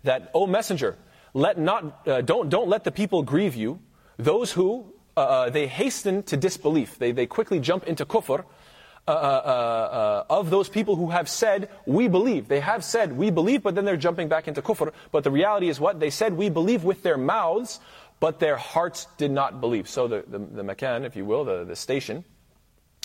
That, 0.04 0.30
O 0.34 0.46
messenger, 0.46 0.96
let 1.34 1.58
not, 1.58 2.06
uh, 2.08 2.20
don't, 2.22 2.48
don't 2.48 2.68
let 2.68 2.84
the 2.84 2.92
people 2.92 3.22
grieve 3.22 3.54
you, 3.54 3.80
those 4.16 4.52
who, 4.52 4.92
uh, 5.16 5.20
uh, 5.20 5.50
they 5.50 5.66
hasten 5.66 6.22
to 6.24 6.36
disbelief, 6.36 6.98
they, 6.98 7.12
they 7.12 7.26
quickly 7.26 7.60
jump 7.60 7.84
into 7.84 8.06
kufr, 8.06 8.44
uh, 9.08 9.10
uh, 9.12 9.14
uh, 9.14 10.24
of 10.28 10.50
those 10.50 10.68
people 10.68 10.96
who 10.96 11.10
have 11.10 11.28
said, 11.28 11.68
we 11.86 12.08
believe. 12.08 12.48
They 12.48 12.58
have 12.58 12.82
said, 12.82 13.16
we 13.16 13.30
believe, 13.30 13.62
but 13.62 13.76
then 13.76 13.84
they're 13.84 13.96
jumping 13.96 14.28
back 14.28 14.48
into 14.48 14.62
kufr. 14.62 14.92
But 15.12 15.22
the 15.22 15.30
reality 15.30 15.68
is 15.68 15.78
what? 15.78 16.00
They 16.00 16.10
said, 16.10 16.32
we 16.32 16.50
believe 16.50 16.82
with 16.82 17.04
their 17.04 17.16
mouths, 17.16 17.78
but 18.18 18.40
their 18.40 18.56
hearts 18.56 19.06
did 19.16 19.30
not 19.30 19.60
believe. 19.60 19.88
So 19.88 20.08
the, 20.08 20.24
the, 20.26 20.38
the 20.38 20.64
makan, 20.64 21.04
if 21.04 21.14
you 21.14 21.24
will, 21.24 21.44
the, 21.44 21.64
the 21.64 21.76
station 21.76 22.24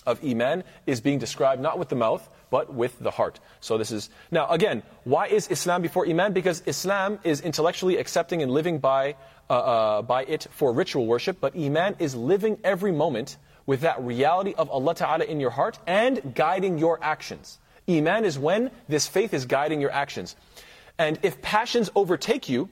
of 0.08 0.24
iman 0.24 0.64
is 0.88 1.02
being 1.02 1.20
described 1.20 1.62
not 1.62 1.78
with 1.78 1.90
the 1.90 1.96
mouth, 1.96 2.28
but 2.51 2.73
with 2.73 2.99
the 2.99 3.11
heart. 3.11 3.41
So 3.61 3.79
this 3.79 3.91
is, 3.91 4.11
now 4.31 4.49
again, 4.49 4.83
why 5.05 5.27
is 5.27 5.49
Islam 5.49 5.83
before 5.83 6.07
iman? 6.07 6.33
Because 6.33 6.63
Islam 6.67 7.19
is 7.25 7.41
intellectually 7.41 7.97
accepting 7.97 8.43
and 8.43 8.51
living 8.51 8.79
by, 8.79 9.17
uh, 9.51 9.53
uh, 9.53 10.03
by 10.03 10.25
it 10.25 10.47
for 10.51 10.73
ritual 10.73 11.07
worship, 11.07 11.39
but 11.41 11.57
iman 11.57 11.97
is 11.99 12.15
living 12.15 12.59
every 12.65 12.93
moment 12.93 13.37
with 13.67 13.81
that 13.81 14.01
reality 14.03 14.55
of 14.57 14.71
Allah 14.71 14.95
Ta'ala 14.95 15.25
in 15.25 15.41
your 15.41 15.51
heart 15.51 15.79
and 15.87 16.35
guiding 16.35 16.79
your 16.79 16.99
actions. 17.03 17.59
Iman 17.89 18.25
is 18.25 18.39
when 18.39 18.71
this 18.89 19.07
faith 19.07 19.35
is 19.35 19.47
guiding 19.47 19.81
your 19.81 19.91
actions. 19.91 20.37
And 20.99 21.19
if 21.23 21.43
passions 21.43 21.91
overtake 21.95 22.49
you, 22.49 22.69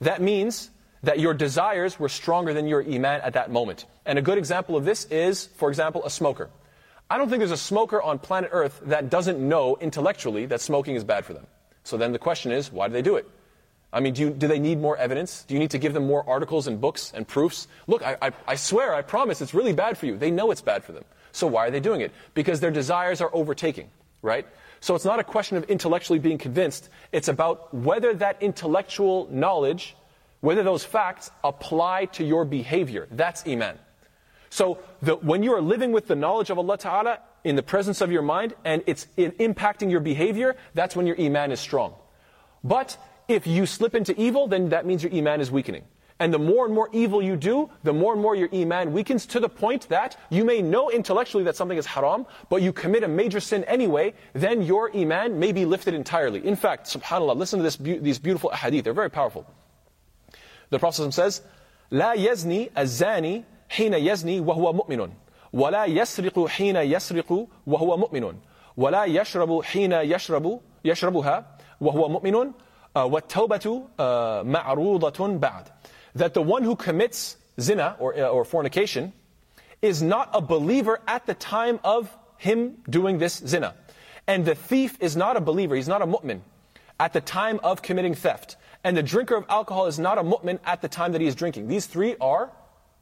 that 0.00 0.20
means 0.22 0.70
that 1.02 1.20
your 1.20 1.34
desires 1.34 1.98
were 1.98 2.08
stronger 2.08 2.52
than 2.52 2.66
your 2.66 2.82
iman 2.82 3.20
at 3.22 3.34
that 3.34 3.50
moment. 3.50 3.84
And 4.04 4.18
a 4.18 4.22
good 4.22 4.38
example 4.38 4.76
of 4.76 4.84
this 4.84 5.04
is, 5.06 5.46
for 5.46 5.68
example, 5.68 6.04
a 6.04 6.10
smoker. 6.10 6.48
I 7.08 7.18
don't 7.18 7.28
think 7.28 7.38
there's 7.38 7.52
a 7.52 7.56
smoker 7.56 8.02
on 8.02 8.18
planet 8.18 8.50
Earth 8.52 8.80
that 8.86 9.10
doesn't 9.10 9.38
know 9.38 9.76
intellectually 9.80 10.46
that 10.46 10.60
smoking 10.60 10.96
is 10.96 11.04
bad 11.04 11.24
for 11.24 11.34
them. 11.34 11.46
So 11.84 11.96
then 11.96 12.12
the 12.12 12.18
question 12.18 12.50
is, 12.50 12.72
why 12.72 12.88
do 12.88 12.92
they 12.92 13.02
do 13.02 13.16
it? 13.16 13.28
I 13.92 14.00
mean, 14.00 14.12
do, 14.14 14.22
you, 14.22 14.30
do 14.30 14.48
they 14.48 14.58
need 14.58 14.80
more 14.80 14.96
evidence? 14.96 15.44
Do 15.44 15.54
you 15.54 15.60
need 15.60 15.70
to 15.70 15.78
give 15.78 15.94
them 15.94 16.06
more 16.06 16.28
articles 16.28 16.66
and 16.66 16.80
books 16.80 17.12
and 17.14 17.26
proofs? 17.26 17.68
Look, 17.86 18.02
I, 18.04 18.16
I, 18.20 18.32
I 18.48 18.54
swear, 18.56 18.92
I 18.92 19.02
promise, 19.02 19.40
it's 19.40 19.54
really 19.54 19.72
bad 19.72 19.96
for 19.96 20.06
you. 20.06 20.16
They 20.16 20.32
know 20.32 20.50
it's 20.50 20.60
bad 20.60 20.82
for 20.82 20.92
them. 20.92 21.04
So 21.30 21.46
why 21.46 21.68
are 21.68 21.70
they 21.70 21.80
doing 21.80 22.00
it? 22.00 22.12
Because 22.34 22.58
their 22.58 22.72
desires 22.72 23.20
are 23.20 23.30
overtaking, 23.32 23.88
right? 24.20 24.46
So 24.80 24.96
it's 24.96 25.04
not 25.04 25.20
a 25.20 25.24
question 25.24 25.56
of 25.56 25.64
intellectually 25.64 26.18
being 26.18 26.38
convinced. 26.38 26.88
It's 27.12 27.28
about 27.28 27.72
whether 27.72 28.14
that 28.14 28.42
intellectual 28.42 29.28
knowledge, 29.30 29.96
whether 30.40 30.64
those 30.64 30.84
facts 30.84 31.30
apply 31.44 32.06
to 32.06 32.24
your 32.24 32.44
behavior. 32.44 33.06
That's 33.12 33.46
Iman. 33.46 33.78
So 34.49 34.79
the, 35.01 35.15
when 35.15 35.43
you 35.43 35.53
are 35.53 35.61
living 35.61 35.91
with 35.91 36.07
the 36.07 36.15
knowledge 36.15 36.49
of 36.49 36.57
Allah 36.57 36.77
Ta'ala 36.77 37.19
in 37.43 37.55
the 37.55 37.63
presence 37.63 38.01
of 38.01 38.11
your 38.11 38.21
mind 38.21 38.53
and 38.65 38.83
it's 38.85 39.07
impacting 39.17 39.89
your 39.89 40.01
behavior, 40.01 40.55
that's 40.73 40.95
when 40.95 41.07
your 41.07 41.19
Iman 41.19 41.51
is 41.51 41.59
strong. 41.59 41.95
But 42.63 42.97
if 43.27 43.47
you 43.47 43.65
slip 43.65 43.95
into 43.95 44.19
evil, 44.19 44.47
then 44.47 44.69
that 44.69 44.85
means 44.85 45.03
your 45.03 45.13
Iman 45.13 45.39
is 45.41 45.49
weakening. 45.51 45.83
And 46.21 46.31
the 46.31 46.37
more 46.37 46.65
and 46.65 46.75
more 46.75 46.87
evil 46.93 47.19
you 47.19 47.35
do, 47.35 47.71
the 47.81 47.93
more 47.93 48.13
and 48.13 48.21
more 48.21 48.35
your 48.35 48.47
iman 48.53 48.93
weakens 48.93 49.25
to 49.25 49.39
the 49.39 49.49
point 49.49 49.89
that 49.89 50.19
you 50.29 50.45
may 50.45 50.61
know 50.61 50.91
intellectually 50.91 51.45
that 51.45 51.55
something 51.55 51.79
is 51.79 51.87
haram, 51.87 52.27
but 52.47 52.61
you 52.61 52.71
commit 52.71 53.01
a 53.01 53.07
major 53.07 53.39
sin 53.39 53.63
anyway, 53.63 54.13
then 54.33 54.61
your 54.61 54.95
iman 54.95 55.39
may 55.39 55.51
be 55.51 55.65
lifted 55.65 55.95
entirely. 55.95 56.45
In 56.45 56.55
fact, 56.55 56.85
subhanAllah, 56.85 57.35
listen 57.35 57.57
to 57.57 57.63
this, 57.63 57.75
these 57.77 58.19
beautiful 58.19 58.51
hadith, 58.51 58.83
they're 58.83 58.93
very 58.93 59.09
powerful. 59.09 59.47
The 60.69 60.77
Prophet 60.77 61.11
says, 61.11 61.41
لا 61.91 62.13
يزني 62.13 62.69
الزاني 62.77 63.43
حين 63.69 63.93
يزني 63.93 64.39
وهو 64.39 64.73
مؤمن 64.73 65.09
ولا 65.53 65.85
يسرق 65.85 66.47
حين 66.47 66.75
يسرق 66.75 67.47
وهو 67.67 67.97
مؤمن 67.97 68.35
ولا 68.77 69.05
يشرب 69.05 69.63
حين 69.63 69.91
يشرب 69.91 70.59
يشربها 70.85 71.45
وهو 71.81 72.09
مؤمن 72.09 72.51
والتوبة 72.95 73.83
معروضة 74.43 75.27
بعد 75.27 75.67
that 76.15 76.33
the 76.33 76.41
one 76.41 76.63
who 76.63 76.75
commits 76.75 77.37
zina 77.59 77.95
or, 77.99 78.13
or 78.25 78.43
fornication 78.45 79.13
is 79.81 80.01
not 80.01 80.29
a 80.33 80.41
believer 80.41 80.99
at 81.07 81.25
the 81.25 81.33
time 81.33 81.79
of 81.83 82.15
him 82.37 82.77
doing 82.89 83.17
this 83.17 83.41
zina. 83.45 83.75
And 84.27 84.45
the 84.45 84.55
thief 84.55 84.97
is 84.99 85.15
not 85.15 85.37
a 85.37 85.41
believer, 85.41 85.75
he's 85.75 85.87
not 85.87 86.01
a 86.01 86.05
mu'min 86.05 86.41
at 86.99 87.13
the 87.13 87.21
time 87.21 87.59
of 87.63 87.81
committing 87.81 88.13
theft. 88.13 88.57
And 88.83 88.95
the 88.95 89.03
drinker 89.03 89.35
of 89.35 89.45
alcohol 89.49 89.87
is 89.87 89.97
not 89.97 90.17
a 90.17 90.23
mu'min 90.23 90.59
at 90.65 90.81
the 90.81 90.87
time 90.87 91.13
that 91.13 91.21
he 91.21 91.27
is 91.27 91.35
drinking. 91.35 91.67
These 91.67 91.87
three 91.87 92.15
are 92.21 92.51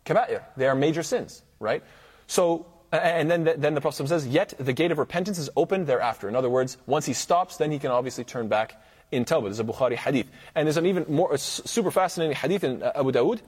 kaba'ir. 0.05 0.43
They 0.57 0.67
are 0.67 0.75
major 0.75 1.03
sins, 1.03 1.41
right? 1.59 1.83
So, 2.27 2.65
and 2.91 3.29
then 3.29 3.43
the, 3.43 3.55
then 3.57 3.74
the 3.75 3.81
Prophet 3.81 4.07
says, 4.07 4.27
yet 4.27 4.53
the 4.59 4.74
gate 4.74 4.91
of 4.91 4.98
repentance 4.98 5.38
is 5.38 5.50
opened 5.55 5.88
thereafter. 5.88 6.27
In 6.27 6.36
other 6.36 6.50
words, 6.50 6.77
once 6.86 7.05
he 7.05 7.13
stops, 7.13 7.57
then 7.57 7.71
he 7.71 7.79
can 7.79 7.91
obviously 7.91 8.24
turn 8.24 8.48
back 8.48 8.81
in 9.12 9.25
Tawbah. 9.25 9.43
There's 9.43 9.59
a 9.59 9.63
Bukhari 9.63 9.95
hadith. 9.95 10.27
And 10.55 10.67
there's 10.67 10.77
an 10.77 10.86
even 10.86 11.05
more 11.07 11.38
super 11.38 11.91
fascinating 11.91 12.36
hadith 12.36 12.63
in 12.63 12.83
uh, 12.83 12.91
Abu 12.95 13.12
Dawood, 13.12 13.39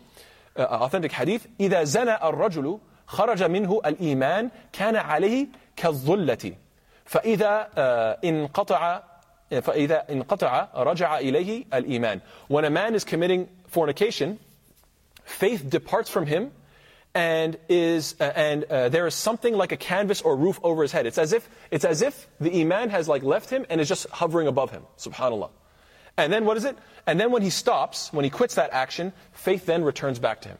uh, 0.56 0.64
authentic 0.64 1.12
hadith. 1.12 1.48
إِذَا 1.60 1.84
زَنَى 1.84 2.20
الرَّجُلُ 2.22 2.80
خرج 3.12 3.44
منه 3.44 3.82
الإيمان 3.86 4.50
كان 4.74 4.96
عليه 4.96 5.48
كالظلة 5.76 6.54
فإذا 7.06 7.68
انقطع 8.24 9.04
فإذا 9.62 10.06
انقطع 10.10 10.68
رجع 10.76 11.20
إليه 11.20 11.66
الإيمان 11.74 12.22
When 12.48 12.66
a 12.66 12.70
man 12.70 12.96
is 12.96 13.04
committing 13.04 13.50
fornication, 13.68 14.40
faith 15.27 15.69
departs 15.69 16.09
from 16.09 16.25
him 16.25 16.53
and 17.15 17.59
is 17.69 18.15
uh, 18.21 18.25
and 18.25 18.65
uh, 18.65 18.89
there 18.89 19.07
is 19.07 19.15
something 19.15 19.55
like 19.55 19.73
a 19.73 19.77
canvas 19.77 20.23
or 20.23 20.37
roof 20.37 20.61
over 20.63 20.83
his 20.83 20.93
head. 20.93 21.07
It's 21.07 21.19
as 21.19 21.33
if 21.33 21.49
it's 21.71 21.85
as 21.85 22.03
if 22.03 22.29
the 22.41 22.61
iman 22.61 22.91
has 22.91 23.09
like 23.09 23.23
left 23.23 23.51
him 23.51 23.67
and 23.69 23.81
is 23.81 23.89
just 23.89 24.09
hovering 24.11 24.47
above 24.47 24.71
him. 24.71 24.83
Subhanallah. 24.99 25.51
And 26.17 26.33
then 26.33 26.45
what 26.45 26.57
is 26.57 26.65
it? 26.65 26.77
And 27.07 27.21
then 27.21 27.31
when 27.31 27.43
he 27.43 27.51
stops, 27.51 28.13
when 28.13 28.25
he 28.25 28.31
quits 28.31 28.55
that 28.55 28.71
action, 28.73 29.13
faith 29.33 29.67
then 29.67 29.83
returns 29.85 30.19
back 30.19 30.43
to 30.43 30.49
him. 30.49 30.59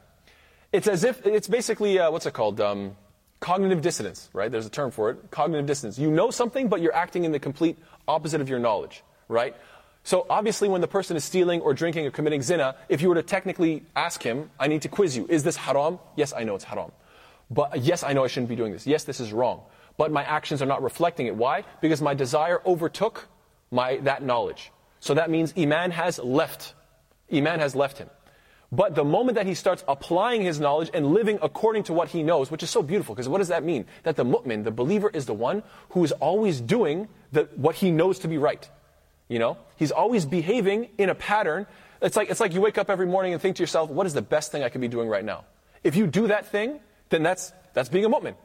It's 0.71 0.87
as 0.87 1.03
if 1.03 1.25
it's 1.25 1.47
basically 1.47 1.99
uh, 1.99 2.11
what's 2.11 2.25
it 2.25 2.33
called? 2.33 2.59
Um, 2.59 2.95
cognitive 3.39 3.81
dissonance, 3.81 4.29
right? 4.33 4.51
There's 4.51 4.65
a 4.65 4.71
term 4.71 4.91
for 4.91 5.11
it. 5.11 5.31
Cognitive 5.31 5.65
dissonance. 5.65 5.99
You 5.99 6.11
know 6.11 6.31
something, 6.31 6.69
but 6.69 6.81
you're 6.81 6.95
acting 6.95 7.23
in 7.23 7.31
the 7.31 7.39
complete 7.39 7.77
opposite 8.07 8.41
of 8.41 8.49
your 8.49 8.59
knowledge, 8.59 9.03
right? 9.27 9.55
So 10.07 10.25
obviously 10.29 10.69
when 10.69 10.79
the 10.79 10.87
person 10.87 11.17
is 11.17 11.25
stealing 11.25 11.59
or 11.59 11.73
drinking 11.73 12.05
or 12.05 12.11
committing 12.11 12.41
zina, 12.41 12.77
if 12.87 13.01
you 13.01 13.09
were 13.09 13.15
to 13.15 13.23
technically 13.23 13.83
ask 13.93 14.23
him, 14.23 14.49
I 14.57 14.67
need 14.67 14.83
to 14.83 14.87
quiz 14.87 15.17
you, 15.17 15.27
is 15.29 15.43
this 15.43 15.57
haram? 15.57 15.99
Yes, 16.15 16.31
I 16.31 16.45
know 16.45 16.55
it's 16.55 16.63
haram. 16.63 16.93
But 17.51 17.81
yes, 17.81 18.03
I 18.03 18.13
know 18.13 18.23
I 18.23 18.27
shouldn't 18.27 18.47
be 18.47 18.55
doing 18.55 18.71
this. 18.71 18.87
Yes, 18.87 19.03
this 19.03 19.19
is 19.19 19.33
wrong. 19.33 19.63
But 19.97 20.13
my 20.13 20.23
actions 20.23 20.61
are 20.61 20.65
not 20.65 20.81
reflecting 20.81 21.27
it. 21.27 21.35
Why? 21.35 21.65
Because 21.81 22.01
my 22.01 22.13
desire 22.13 22.61
overtook 22.65 23.27
my, 23.69 23.97
that 23.97 24.23
knowledge. 24.23 24.71
So 25.01 25.13
that 25.15 25.29
means 25.29 25.53
Iman 25.57 25.91
has 25.91 26.19
left. 26.19 26.73
Iman 27.29 27.59
has 27.59 27.75
left 27.75 27.97
him. 27.97 28.09
But 28.71 28.95
the 28.95 29.03
moment 29.03 29.35
that 29.35 29.45
he 29.45 29.55
starts 29.55 29.83
applying 29.89 30.41
his 30.41 30.57
knowledge 30.57 30.89
and 30.93 31.07
living 31.07 31.37
according 31.41 31.83
to 31.83 31.93
what 31.93 32.07
he 32.07 32.23
knows, 32.23 32.49
which 32.49 32.63
is 32.63 32.69
so 32.69 32.81
beautiful, 32.81 33.13
because 33.13 33.27
what 33.27 33.39
does 33.39 33.49
that 33.49 33.65
mean? 33.65 33.85
That 34.03 34.15
the 34.15 34.23
mu'min, 34.23 34.63
the 34.63 34.71
believer, 34.71 35.09
is 35.09 35.25
the 35.25 35.33
one 35.33 35.63
who 35.89 36.05
is 36.05 36.13
always 36.13 36.61
doing 36.61 37.09
the, 37.33 37.49
what 37.57 37.75
he 37.75 37.91
knows 37.91 38.19
to 38.19 38.29
be 38.29 38.37
right. 38.37 38.69
You 39.27 39.39
know, 39.39 39.57
he's 39.75 39.91
always 39.91 40.25
behaving 40.25 40.89
in 40.97 41.09
a 41.09 41.15
pattern. 41.15 41.67
It's 42.01 42.15
like, 42.15 42.29
it's 42.29 42.39
like 42.39 42.53
you 42.53 42.61
wake 42.61 42.77
up 42.77 42.89
every 42.89 43.07
morning 43.07 43.33
and 43.33 43.41
think 43.41 43.57
to 43.57 43.63
yourself, 43.63 43.89
what 43.89 44.07
is 44.07 44.13
the 44.13 44.21
best 44.21 44.51
thing 44.51 44.63
I 44.63 44.69
could 44.69 44.81
be 44.81 44.87
doing 44.87 45.09
right 45.09 45.25
now? 45.25 45.45
If 45.83 45.95
you 45.95 46.07
do 46.07 46.27
that 46.27 46.47
thing, 46.47 46.79
then 47.09 47.23
that's, 47.23 47.51
that's 47.73 47.89
being 47.89 48.05
a 48.05 48.09
mu'min. 48.09 48.35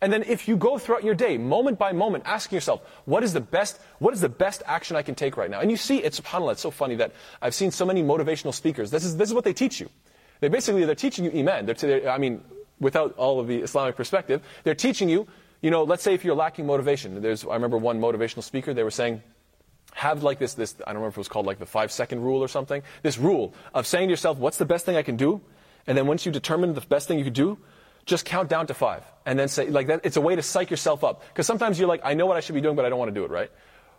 And 0.00 0.12
then 0.12 0.22
if 0.22 0.46
you 0.46 0.56
go 0.56 0.78
throughout 0.78 1.02
your 1.02 1.16
day, 1.16 1.38
moment 1.38 1.78
by 1.78 1.90
moment, 1.90 2.22
asking 2.26 2.56
yourself, 2.56 2.82
what 3.04 3.24
is 3.24 3.32
the 3.32 3.40
best, 3.40 3.80
what 3.98 4.14
is 4.14 4.20
the 4.20 4.28
best 4.28 4.62
action 4.64 4.96
I 4.96 5.02
can 5.02 5.16
take 5.16 5.36
right 5.36 5.50
now? 5.50 5.58
And 5.58 5.72
you 5.72 5.76
see, 5.76 5.98
it's 5.98 6.20
subhanAllah, 6.20 6.52
it's 6.52 6.62
so 6.62 6.70
funny 6.70 6.94
that 6.96 7.12
I've 7.42 7.54
seen 7.54 7.72
so 7.72 7.84
many 7.84 8.02
motivational 8.02 8.54
speakers. 8.54 8.92
This 8.92 9.04
is, 9.04 9.16
this 9.16 9.28
is 9.28 9.34
what 9.34 9.42
they 9.42 9.52
teach 9.52 9.80
you. 9.80 9.88
They 10.40 10.48
basically, 10.48 10.84
they're 10.84 10.94
teaching 10.94 11.24
you 11.24 11.32
iman. 11.40 11.66
They're, 11.66 11.74
they're, 11.74 12.10
I 12.10 12.18
mean, 12.18 12.44
without 12.78 13.14
all 13.16 13.40
of 13.40 13.48
the 13.48 13.58
Islamic 13.58 13.96
perspective, 13.96 14.40
they're 14.62 14.76
teaching 14.76 15.08
you, 15.08 15.26
you 15.62 15.72
know, 15.72 15.82
let's 15.82 16.04
say 16.04 16.14
if 16.14 16.24
you're 16.24 16.36
lacking 16.36 16.66
motivation. 16.66 17.20
There's, 17.20 17.44
I 17.44 17.54
remember 17.54 17.76
one 17.76 18.00
motivational 18.00 18.44
speaker, 18.44 18.72
they 18.72 18.84
were 18.84 18.92
saying, 18.92 19.20
have 19.98 20.22
like 20.22 20.38
this, 20.38 20.54
this, 20.54 20.76
I 20.86 20.92
don't 20.92 21.02
remember 21.02 21.08
if 21.08 21.16
it 21.16 21.18
was 21.18 21.28
called 21.28 21.44
like 21.44 21.58
the 21.58 21.66
five 21.66 21.90
second 21.90 22.22
rule 22.22 22.40
or 22.40 22.48
something, 22.48 22.82
this 23.02 23.18
rule 23.18 23.52
of 23.74 23.84
saying 23.86 24.08
to 24.08 24.10
yourself, 24.10 24.38
what's 24.38 24.56
the 24.56 24.64
best 24.64 24.86
thing 24.86 24.96
I 24.96 25.02
can 25.02 25.16
do? 25.16 25.40
And 25.88 25.98
then 25.98 26.06
once 26.06 26.24
you 26.24 26.30
determine 26.30 26.74
the 26.74 26.80
best 26.82 27.08
thing 27.08 27.18
you 27.18 27.24
can 27.24 27.32
do, 27.32 27.58
just 28.06 28.24
count 28.24 28.48
down 28.48 28.68
to 28.68 28.74
five. 28.74 29.02
And 29.26 29.36
then 29.38 29.48
say, 29.48 29.68
like 29.68 29.88
that, 29.88 30.02
it's 30.04 30.16
a 30.16 30.20
way 30.20 30.36
to 30.36 30.42
psych 30.42 30.70
yourself 30.70 31.02
up. 31.02 31.24
Because 31.28 31.46
sometimes 31.46 31.80
you're 31.80 31.88
like, 31.88 32.00
I 32.04 32.14
know 32.14 32.26
what 32.26 32.36
I 32.36 32.40
should 32.40 32.54
be 32.54 32.60
doing, 32.60 32.76
but 32.76 32.84
I 32.84 32.90
don't 32.90 32.98
want 32.98 33.08
to 33.08 33.14
do 33.14 33.24
it, 33.24 33.30
right? 33.30 33.50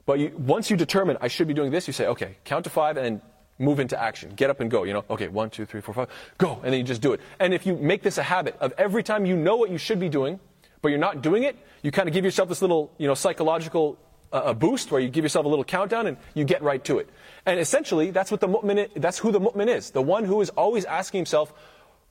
But 0.05 0.19
you, 0.19 0.31
once 0.37 0.71
you 0.71 0.77
determine 0.77 1.17
I 1.19 1.27
should 1.27 1.47
be 1.47 1.53
doing 1.53 1.69
this, 1.69 1.85
you 1.85 1.93
say, 1.93 2.07
okay, 2.07 2.37
count 2.45 2.63
to 2.63 2.69
five 2.69 2.95
and 2.95 3.21
move 3.59 3.81
into 3.81 4.01
action. 4.01 4.31
Get 4.35 4.49
up 4.49 4.61
and 4.61 4.71
go, 4.71 4.85
you 4.85 4.93
know, 4.93 5.03
okay, 5.09 5.27
one, 5.27 5.49
two, 5.49 5.65
three, 5.65 5.81
four, 5.81 5.93
five, 5.93 6.07
go. 6.37 6.61
And 6.63 6.71
then 6.71 6.79
you 6.79 6.83
just 6.83 7.01
do 7.01 7.11
it. 7.11 7.19
And 7.39 7.53
if 7.53 7.65
you 7.65 7.75
make 7.75 8.03
this 8.03 8.17
a 8.17 8.23
habit 8.23 8.55
of 8.61 8.73
every 8.77 9.03
time 9.03 9.25
you 9.25 9.35
know 9.35 9.57
what 9.57 9.69
you 9.69 9.77
should 9.77 9.99
be 9.99 10.07
doing, 10.07 10.39
but 10.81 10.89
you're 10.89 10.97
not 10.97 11.21
doing 11.21 11.43
it, 11.43 11.57
you 11.83 11.91
kind 11.91 12.07
of 12.07 12.13
give 12.13 12.23
yourself 12.23 12.47
this 12.47 12.61
little, 12.61 12.93
you 12.97 13.07
know, 13.07 13.15
psychological 13.15 13.97
a 14.31 14.53
boost 14.53 14.91
where 14.91 15.01
you 15.01 15.09
give 15.09 15.23
yourself 15.23 15.45
a 15.45 15.49
little 15.49 15.65
countdown 15.65 16.07
and 16.07 16.17
you 16.33 16.43
get 16.43 16.61
right 16.61 16.83
to 16.85 16.99
it. 16.99 17.09
And 17.45 17.59
essentially, 17.59 18.11
that's 18.11 18.31
what 18.31 18.39
the 18.39 18.47
mu'min, 18.47 18.89
that's 18.95 19.17
who 19.17 19.31
the 19.31 19.39
mu'min 19.39 19.67
is. 19.67 19.91
The 19.91 20.01
one 20.01 20.23
who 20.23 20.41
is 20.41 20.49
always 20.51 20.85
asking 20.85 21.19
himself, 21.19 21.53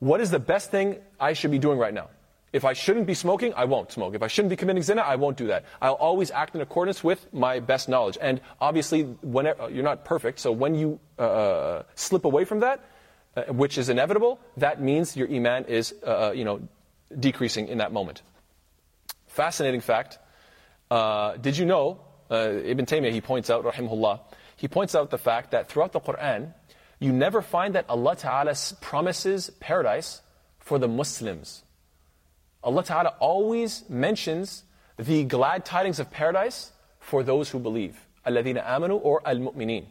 what 0.01 0.21
is 0.21 0.31
the 0.31 0.39
best 0.39 0.71
thing 0.71 0.99
I 1.21 1.33
should 1.33 1.51
be 1.51 1.59
doing 1.59 1.79
right 1.79 1.95
now? 1.95 2.11
If 2.53 2.65
I 2.65 2.73
shouldn't 2.73 3.07
be 3.07 3.15
smoking, 3.15 3.53
I 3.55 3.67
won't 3.67 3.93
smoke. 3.93 4.15
If 4.15 4.23
I 4.23 4.27
shouldn't 4.27 4.51
be 4.51 4.57
committing 4.57 4.83
zina, 4.83 5.03
I 5.03 5.17
won't 5.17 5.37
do 5.37 5.49
that. 5.49 5.65
I'll 5.83 5.95
always 5.95 6.31
act 6.31 6.55
in 6.55 6.63
accordance 6.63 7.05
with 7.05 7.33
my 7.33 7.61
best 7.61 7.89
knowledge. 7.89 8.17
And 8.21 8.41
obviously, 8.61 9.07
you're 9.23 9.83
not 9.83 10.05
perfect, 10.05 10.41
so 10.41 10.51
when 10.53 10.75
you 10.75 10.99
uh, 11.19 11.23
uh 11.23 11.83
slip 11.95 12.25
away 12.25 12.45
from 12.45 12.61
that, 12.61 12.81
uh, 13.37 13.43
which 13.53 13.77
is 13.77 13.91
inevitable, 13.91 14.41
that 14.57 14.81
means 14.81 15.17
your 15.17 15.31
iman 15.31 15.67
is, 15.67 15.95
uh, 16.03 16.29
uh, 16.29 16.33
you 16.33 16.45
know, 16.45 16.61
decreasing 17.21 17.69
in 17.69 17.79
that 17.79 17.93
moment. 17.93 18.23
Fascinating 19.27 19.83
fact. 19.83 20.19
Uh, 20.91 21.37
did 21.37 21.59
you 21.59 21.67
know 21.67 22.01
uh, 22.30 22.52
Ibn 22.64 22.87
Taymiyyah, 22.87 23.12
he 23.12 23.20
points 23.20 23.50
out, 23.50 23.64
rahimahullah, 23.64 24.20
he 24.56 24.68
points 24.68 24.94
out 24.94 25.11
the 25.11 25.18
fact 25.18 25.52
that 25.52 25.68
throughout 25.68 25.92
the 25.92 26.00
Quran, 26.00 26.52
you 26.99 27.12
never 27.12 27.42
find 27.42 27.75
that 27.75 27.87
Allah 27.88 28.16
Ta'ala 28.16 28.54
promises 28.80 29.50
paradise 29.61 30.20
for 30.58 30.78
the 30.78 30.88
Muslims. 30.88 31.62
Allah 32.62 32.82
Ta'ala 32.82 33.14
always 33.20 33.88
mentions 33.88 34.64
the 34.99 35.25
glad 35.25 35.64
tidings 35.64 36.00
of 36.00 36.11
paradise 36.11 36.73
for 36.99 37.23
those 37.23 37.50
who 37.50 37.58
believe. 37.58 37.97
Alladina 38.26 38.64
amanu 38.66 39.00
or 39.02 39.23
al-mu'mineen. 39.25 39.87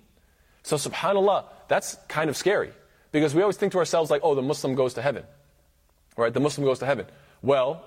So 0.63 0.75
subhanAllah, 0.75 1.45
that's 1.69 1.95
kind 2.09 2.29
of 2.29 2.35
scary. 2.35 2.71
Because 3.11 3.33
we 3.33 3.41
always 3.41 3.55
think 3.55 3.71
to 3.71 3.77
ourselves 3.77 4.11
like, 4.11 4.21
oh, 4.23 4.35
the 4.35 4.41
Muslim 4.41 4.75
goes 4.75 4.95
to 4.95 5.01
heaven. 5.01 5.23
Right? 6.17 6.33
The 6.33 6.41
Muslim 6.41 6.65
goes 6.65 6.79
to 6.79 6.85
heaven. 6.85 7.05
Well, 7.41 7.85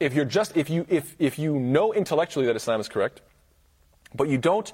if 0.00 0.14
you're 0.14 0.24
just 0.24 0.56
if 0.56 0.70
you 0.70 0.86
if 0.88 1.14
if 1.18 1.38
you 1.38 1.58
know 1.58 1.92
intellectually 1.92 2.46
that 2.46 2.56
Islam 2.56 2.80
is 2.80 2.88
correct, 2.88 3.20
but 4.15 4.29
you 4.29 4.37
don't 4.37 4.71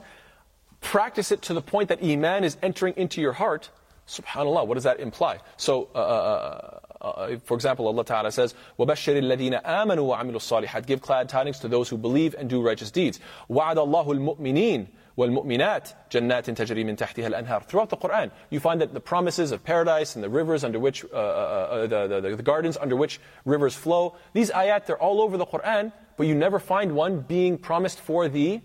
practice 0.82 1.32
it 1.32 1.42
to 1.44 1.54
the 1.54 1.62
point 1.62 1.90
that 1.90 2.04
iman 2.04 2.44
is 2.44 2.58
entering 2.62 2.94
into 2.98 3.22
your 3.22 3.34
heart, 3.34 3.70
subhanallah, 4.08 4.68
what 4.68 4.76
does 4.76 4.84
that 4.84 5.00
imply? 5.00 5.40
So, 5.58 5.90
uh, 5.96 5.98
uh, 5.98 6.80
uh, 7.02 7.08
uh 7.08 7.38
for 7.46 7.56
example, 7.56 7.88
Allah 7.88 8.06
Ta'ala 8.06 8.32
says, 8.32 8.54
وَبَشِّرِ 8.78 9.22
الَّذِينَ 9.22 9.64
آمَنُوا 9.64 10.18
وَعَمِلُوا 10.18 10.36
الصَّالِحَاتِ 10.36 10.86
Give 10.86 11.02
glad 11.02 11.30
tidings 11.30 11.60
to 11.60 11.68
those 11.68 11.90
who 11.90 11.98
believe 11.98 12.36
and 12.38 12.50
do 12.50 12.62
righteous 12.62 12.92
deeds. 12.92 13.20
وَعَدَ 13.50 13.78
اللَّهُ 13.78 14.38
الْمُؤْمِنِينَ 14.38 14.88
وَالْمُؤْمِنَاتِ 15.18 15.94
جَنَّاتٍ 16.10 16.56
تَجْرِي 16.56 16.84
مِنْ 16.84 16.98
تَحْتِهَا 16.98 17.30
الْأَنْهَارِ 17.30 17.66
Throughout 17.66 17.90
the 17.90 17.98
Quran, 17.98 18.32
you 18.50 18.60
find 18.60 18.82
that 18.82 18.94
the 18.94 19.00
promises 19.00 19.52
of 19.52 19.64
paradise 19.64 20.16
and 20.16 20.24
the 20.24 20.30
rivers 20.30 20.64
under 20.64 20.80
which, 20.80 21.06
uh, 21.06 21.18
uh, 21.18 21.88
the, 21.88 22.22
the, 22.22 22.36
the 22.36 22.44
gardens 22.44 22.78
under 22.78 22.96
which 22.96 23.20
rivers 23.46 23.76
flow, 23.76 24.16
these 24.34 24.50
ayat, 24.52 24.86
they're 24.86 25.02
all 25.02 25.22
over 25.22 25.38
the 25.38 25.46
Quran, 25.46 25.94
but 26.18 26.28
you 26.28 26.36
never 26.36 26.60
find 26.60 26.96
one 26.96 27.22
being 27.22 27.58
promised 27.58 28.00
for 28.00 28.28
the 28.28 28.62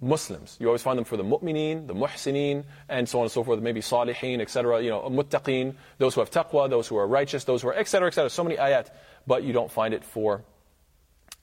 Muslims. 0.00 0.56
You 0.60 0.66
always 0.66 0.82
find 0.82 0.98
them 0.98 1.04
for 1.04 1.16
the 1.16 1.24
mu'mineen, 1.24 1.86
the 1.86 1.94
muhsineen, 1.94 2.64
and 2.88 3.08
so 3.08 3.18
on 3.18 3.24
and 3.24 3.32
so 3.32 3.42
forth, 3.42 3.60
maybe 3.60 3.80
salihin, 3.80 4.40
etc., 4.40 4.82
you 4.82 4.90
know, 4.90 5.00
muttaqeen, 5.02 5.74
those 5.98 6.14
who 6.14 6.20
have 6.20 6.30
taqwa, 6.30 6.68
those 6.68 6.86
who 6.86 6.96
are 6.96 7.06
righteous, 7.06 7.44
those 7.44 7.62
who 7.62 7.68
are, 7.68 7.74
etc., 7.74 8.08
etc., 8.08 8.28
so 8.28 8.44
many 8.44 8.56
ayat, 8.56 8.90
but 9.26 9.42
you 9.42 9.52
don't 9.54 9.70
find 9.70 9.94
it 9.94 10.04
for 10.04 10.44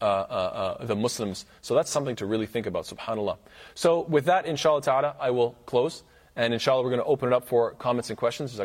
uh, 0.02 0.06
uh, 0.06 0.78
uh, 0.80 0.86
the 0.86 0.96
Muslims. 0.96 1.46
So 1.62 1.74
that's 1.76 1.90
something 1.90 2.16
to 2.18 2.26
really 2.26 2.46
think 2.46 2.66
about, 2.68 2.86
subhanAllah. 2.86 3.38
So 3.74 4.02
with 4.02 4.26
that, 4.26 4.46
inshallah 4.46 4.82
ta'ala, 4.82 5.16
I 5.20 5.32
will 5.32 5.54
close, 5.66 6.04
and 6.36 6.54
inshallah 6.54 6.84
we're 6.84 6.90
going 6.90 7.02
to 7.02 7.06
open 7.06 7.30
it 7.32 7.36
up 7.36 7.48
for 7.48 7.72
comments 7.72 8.10
and 8.10 8.18
questions. 8.18 8.56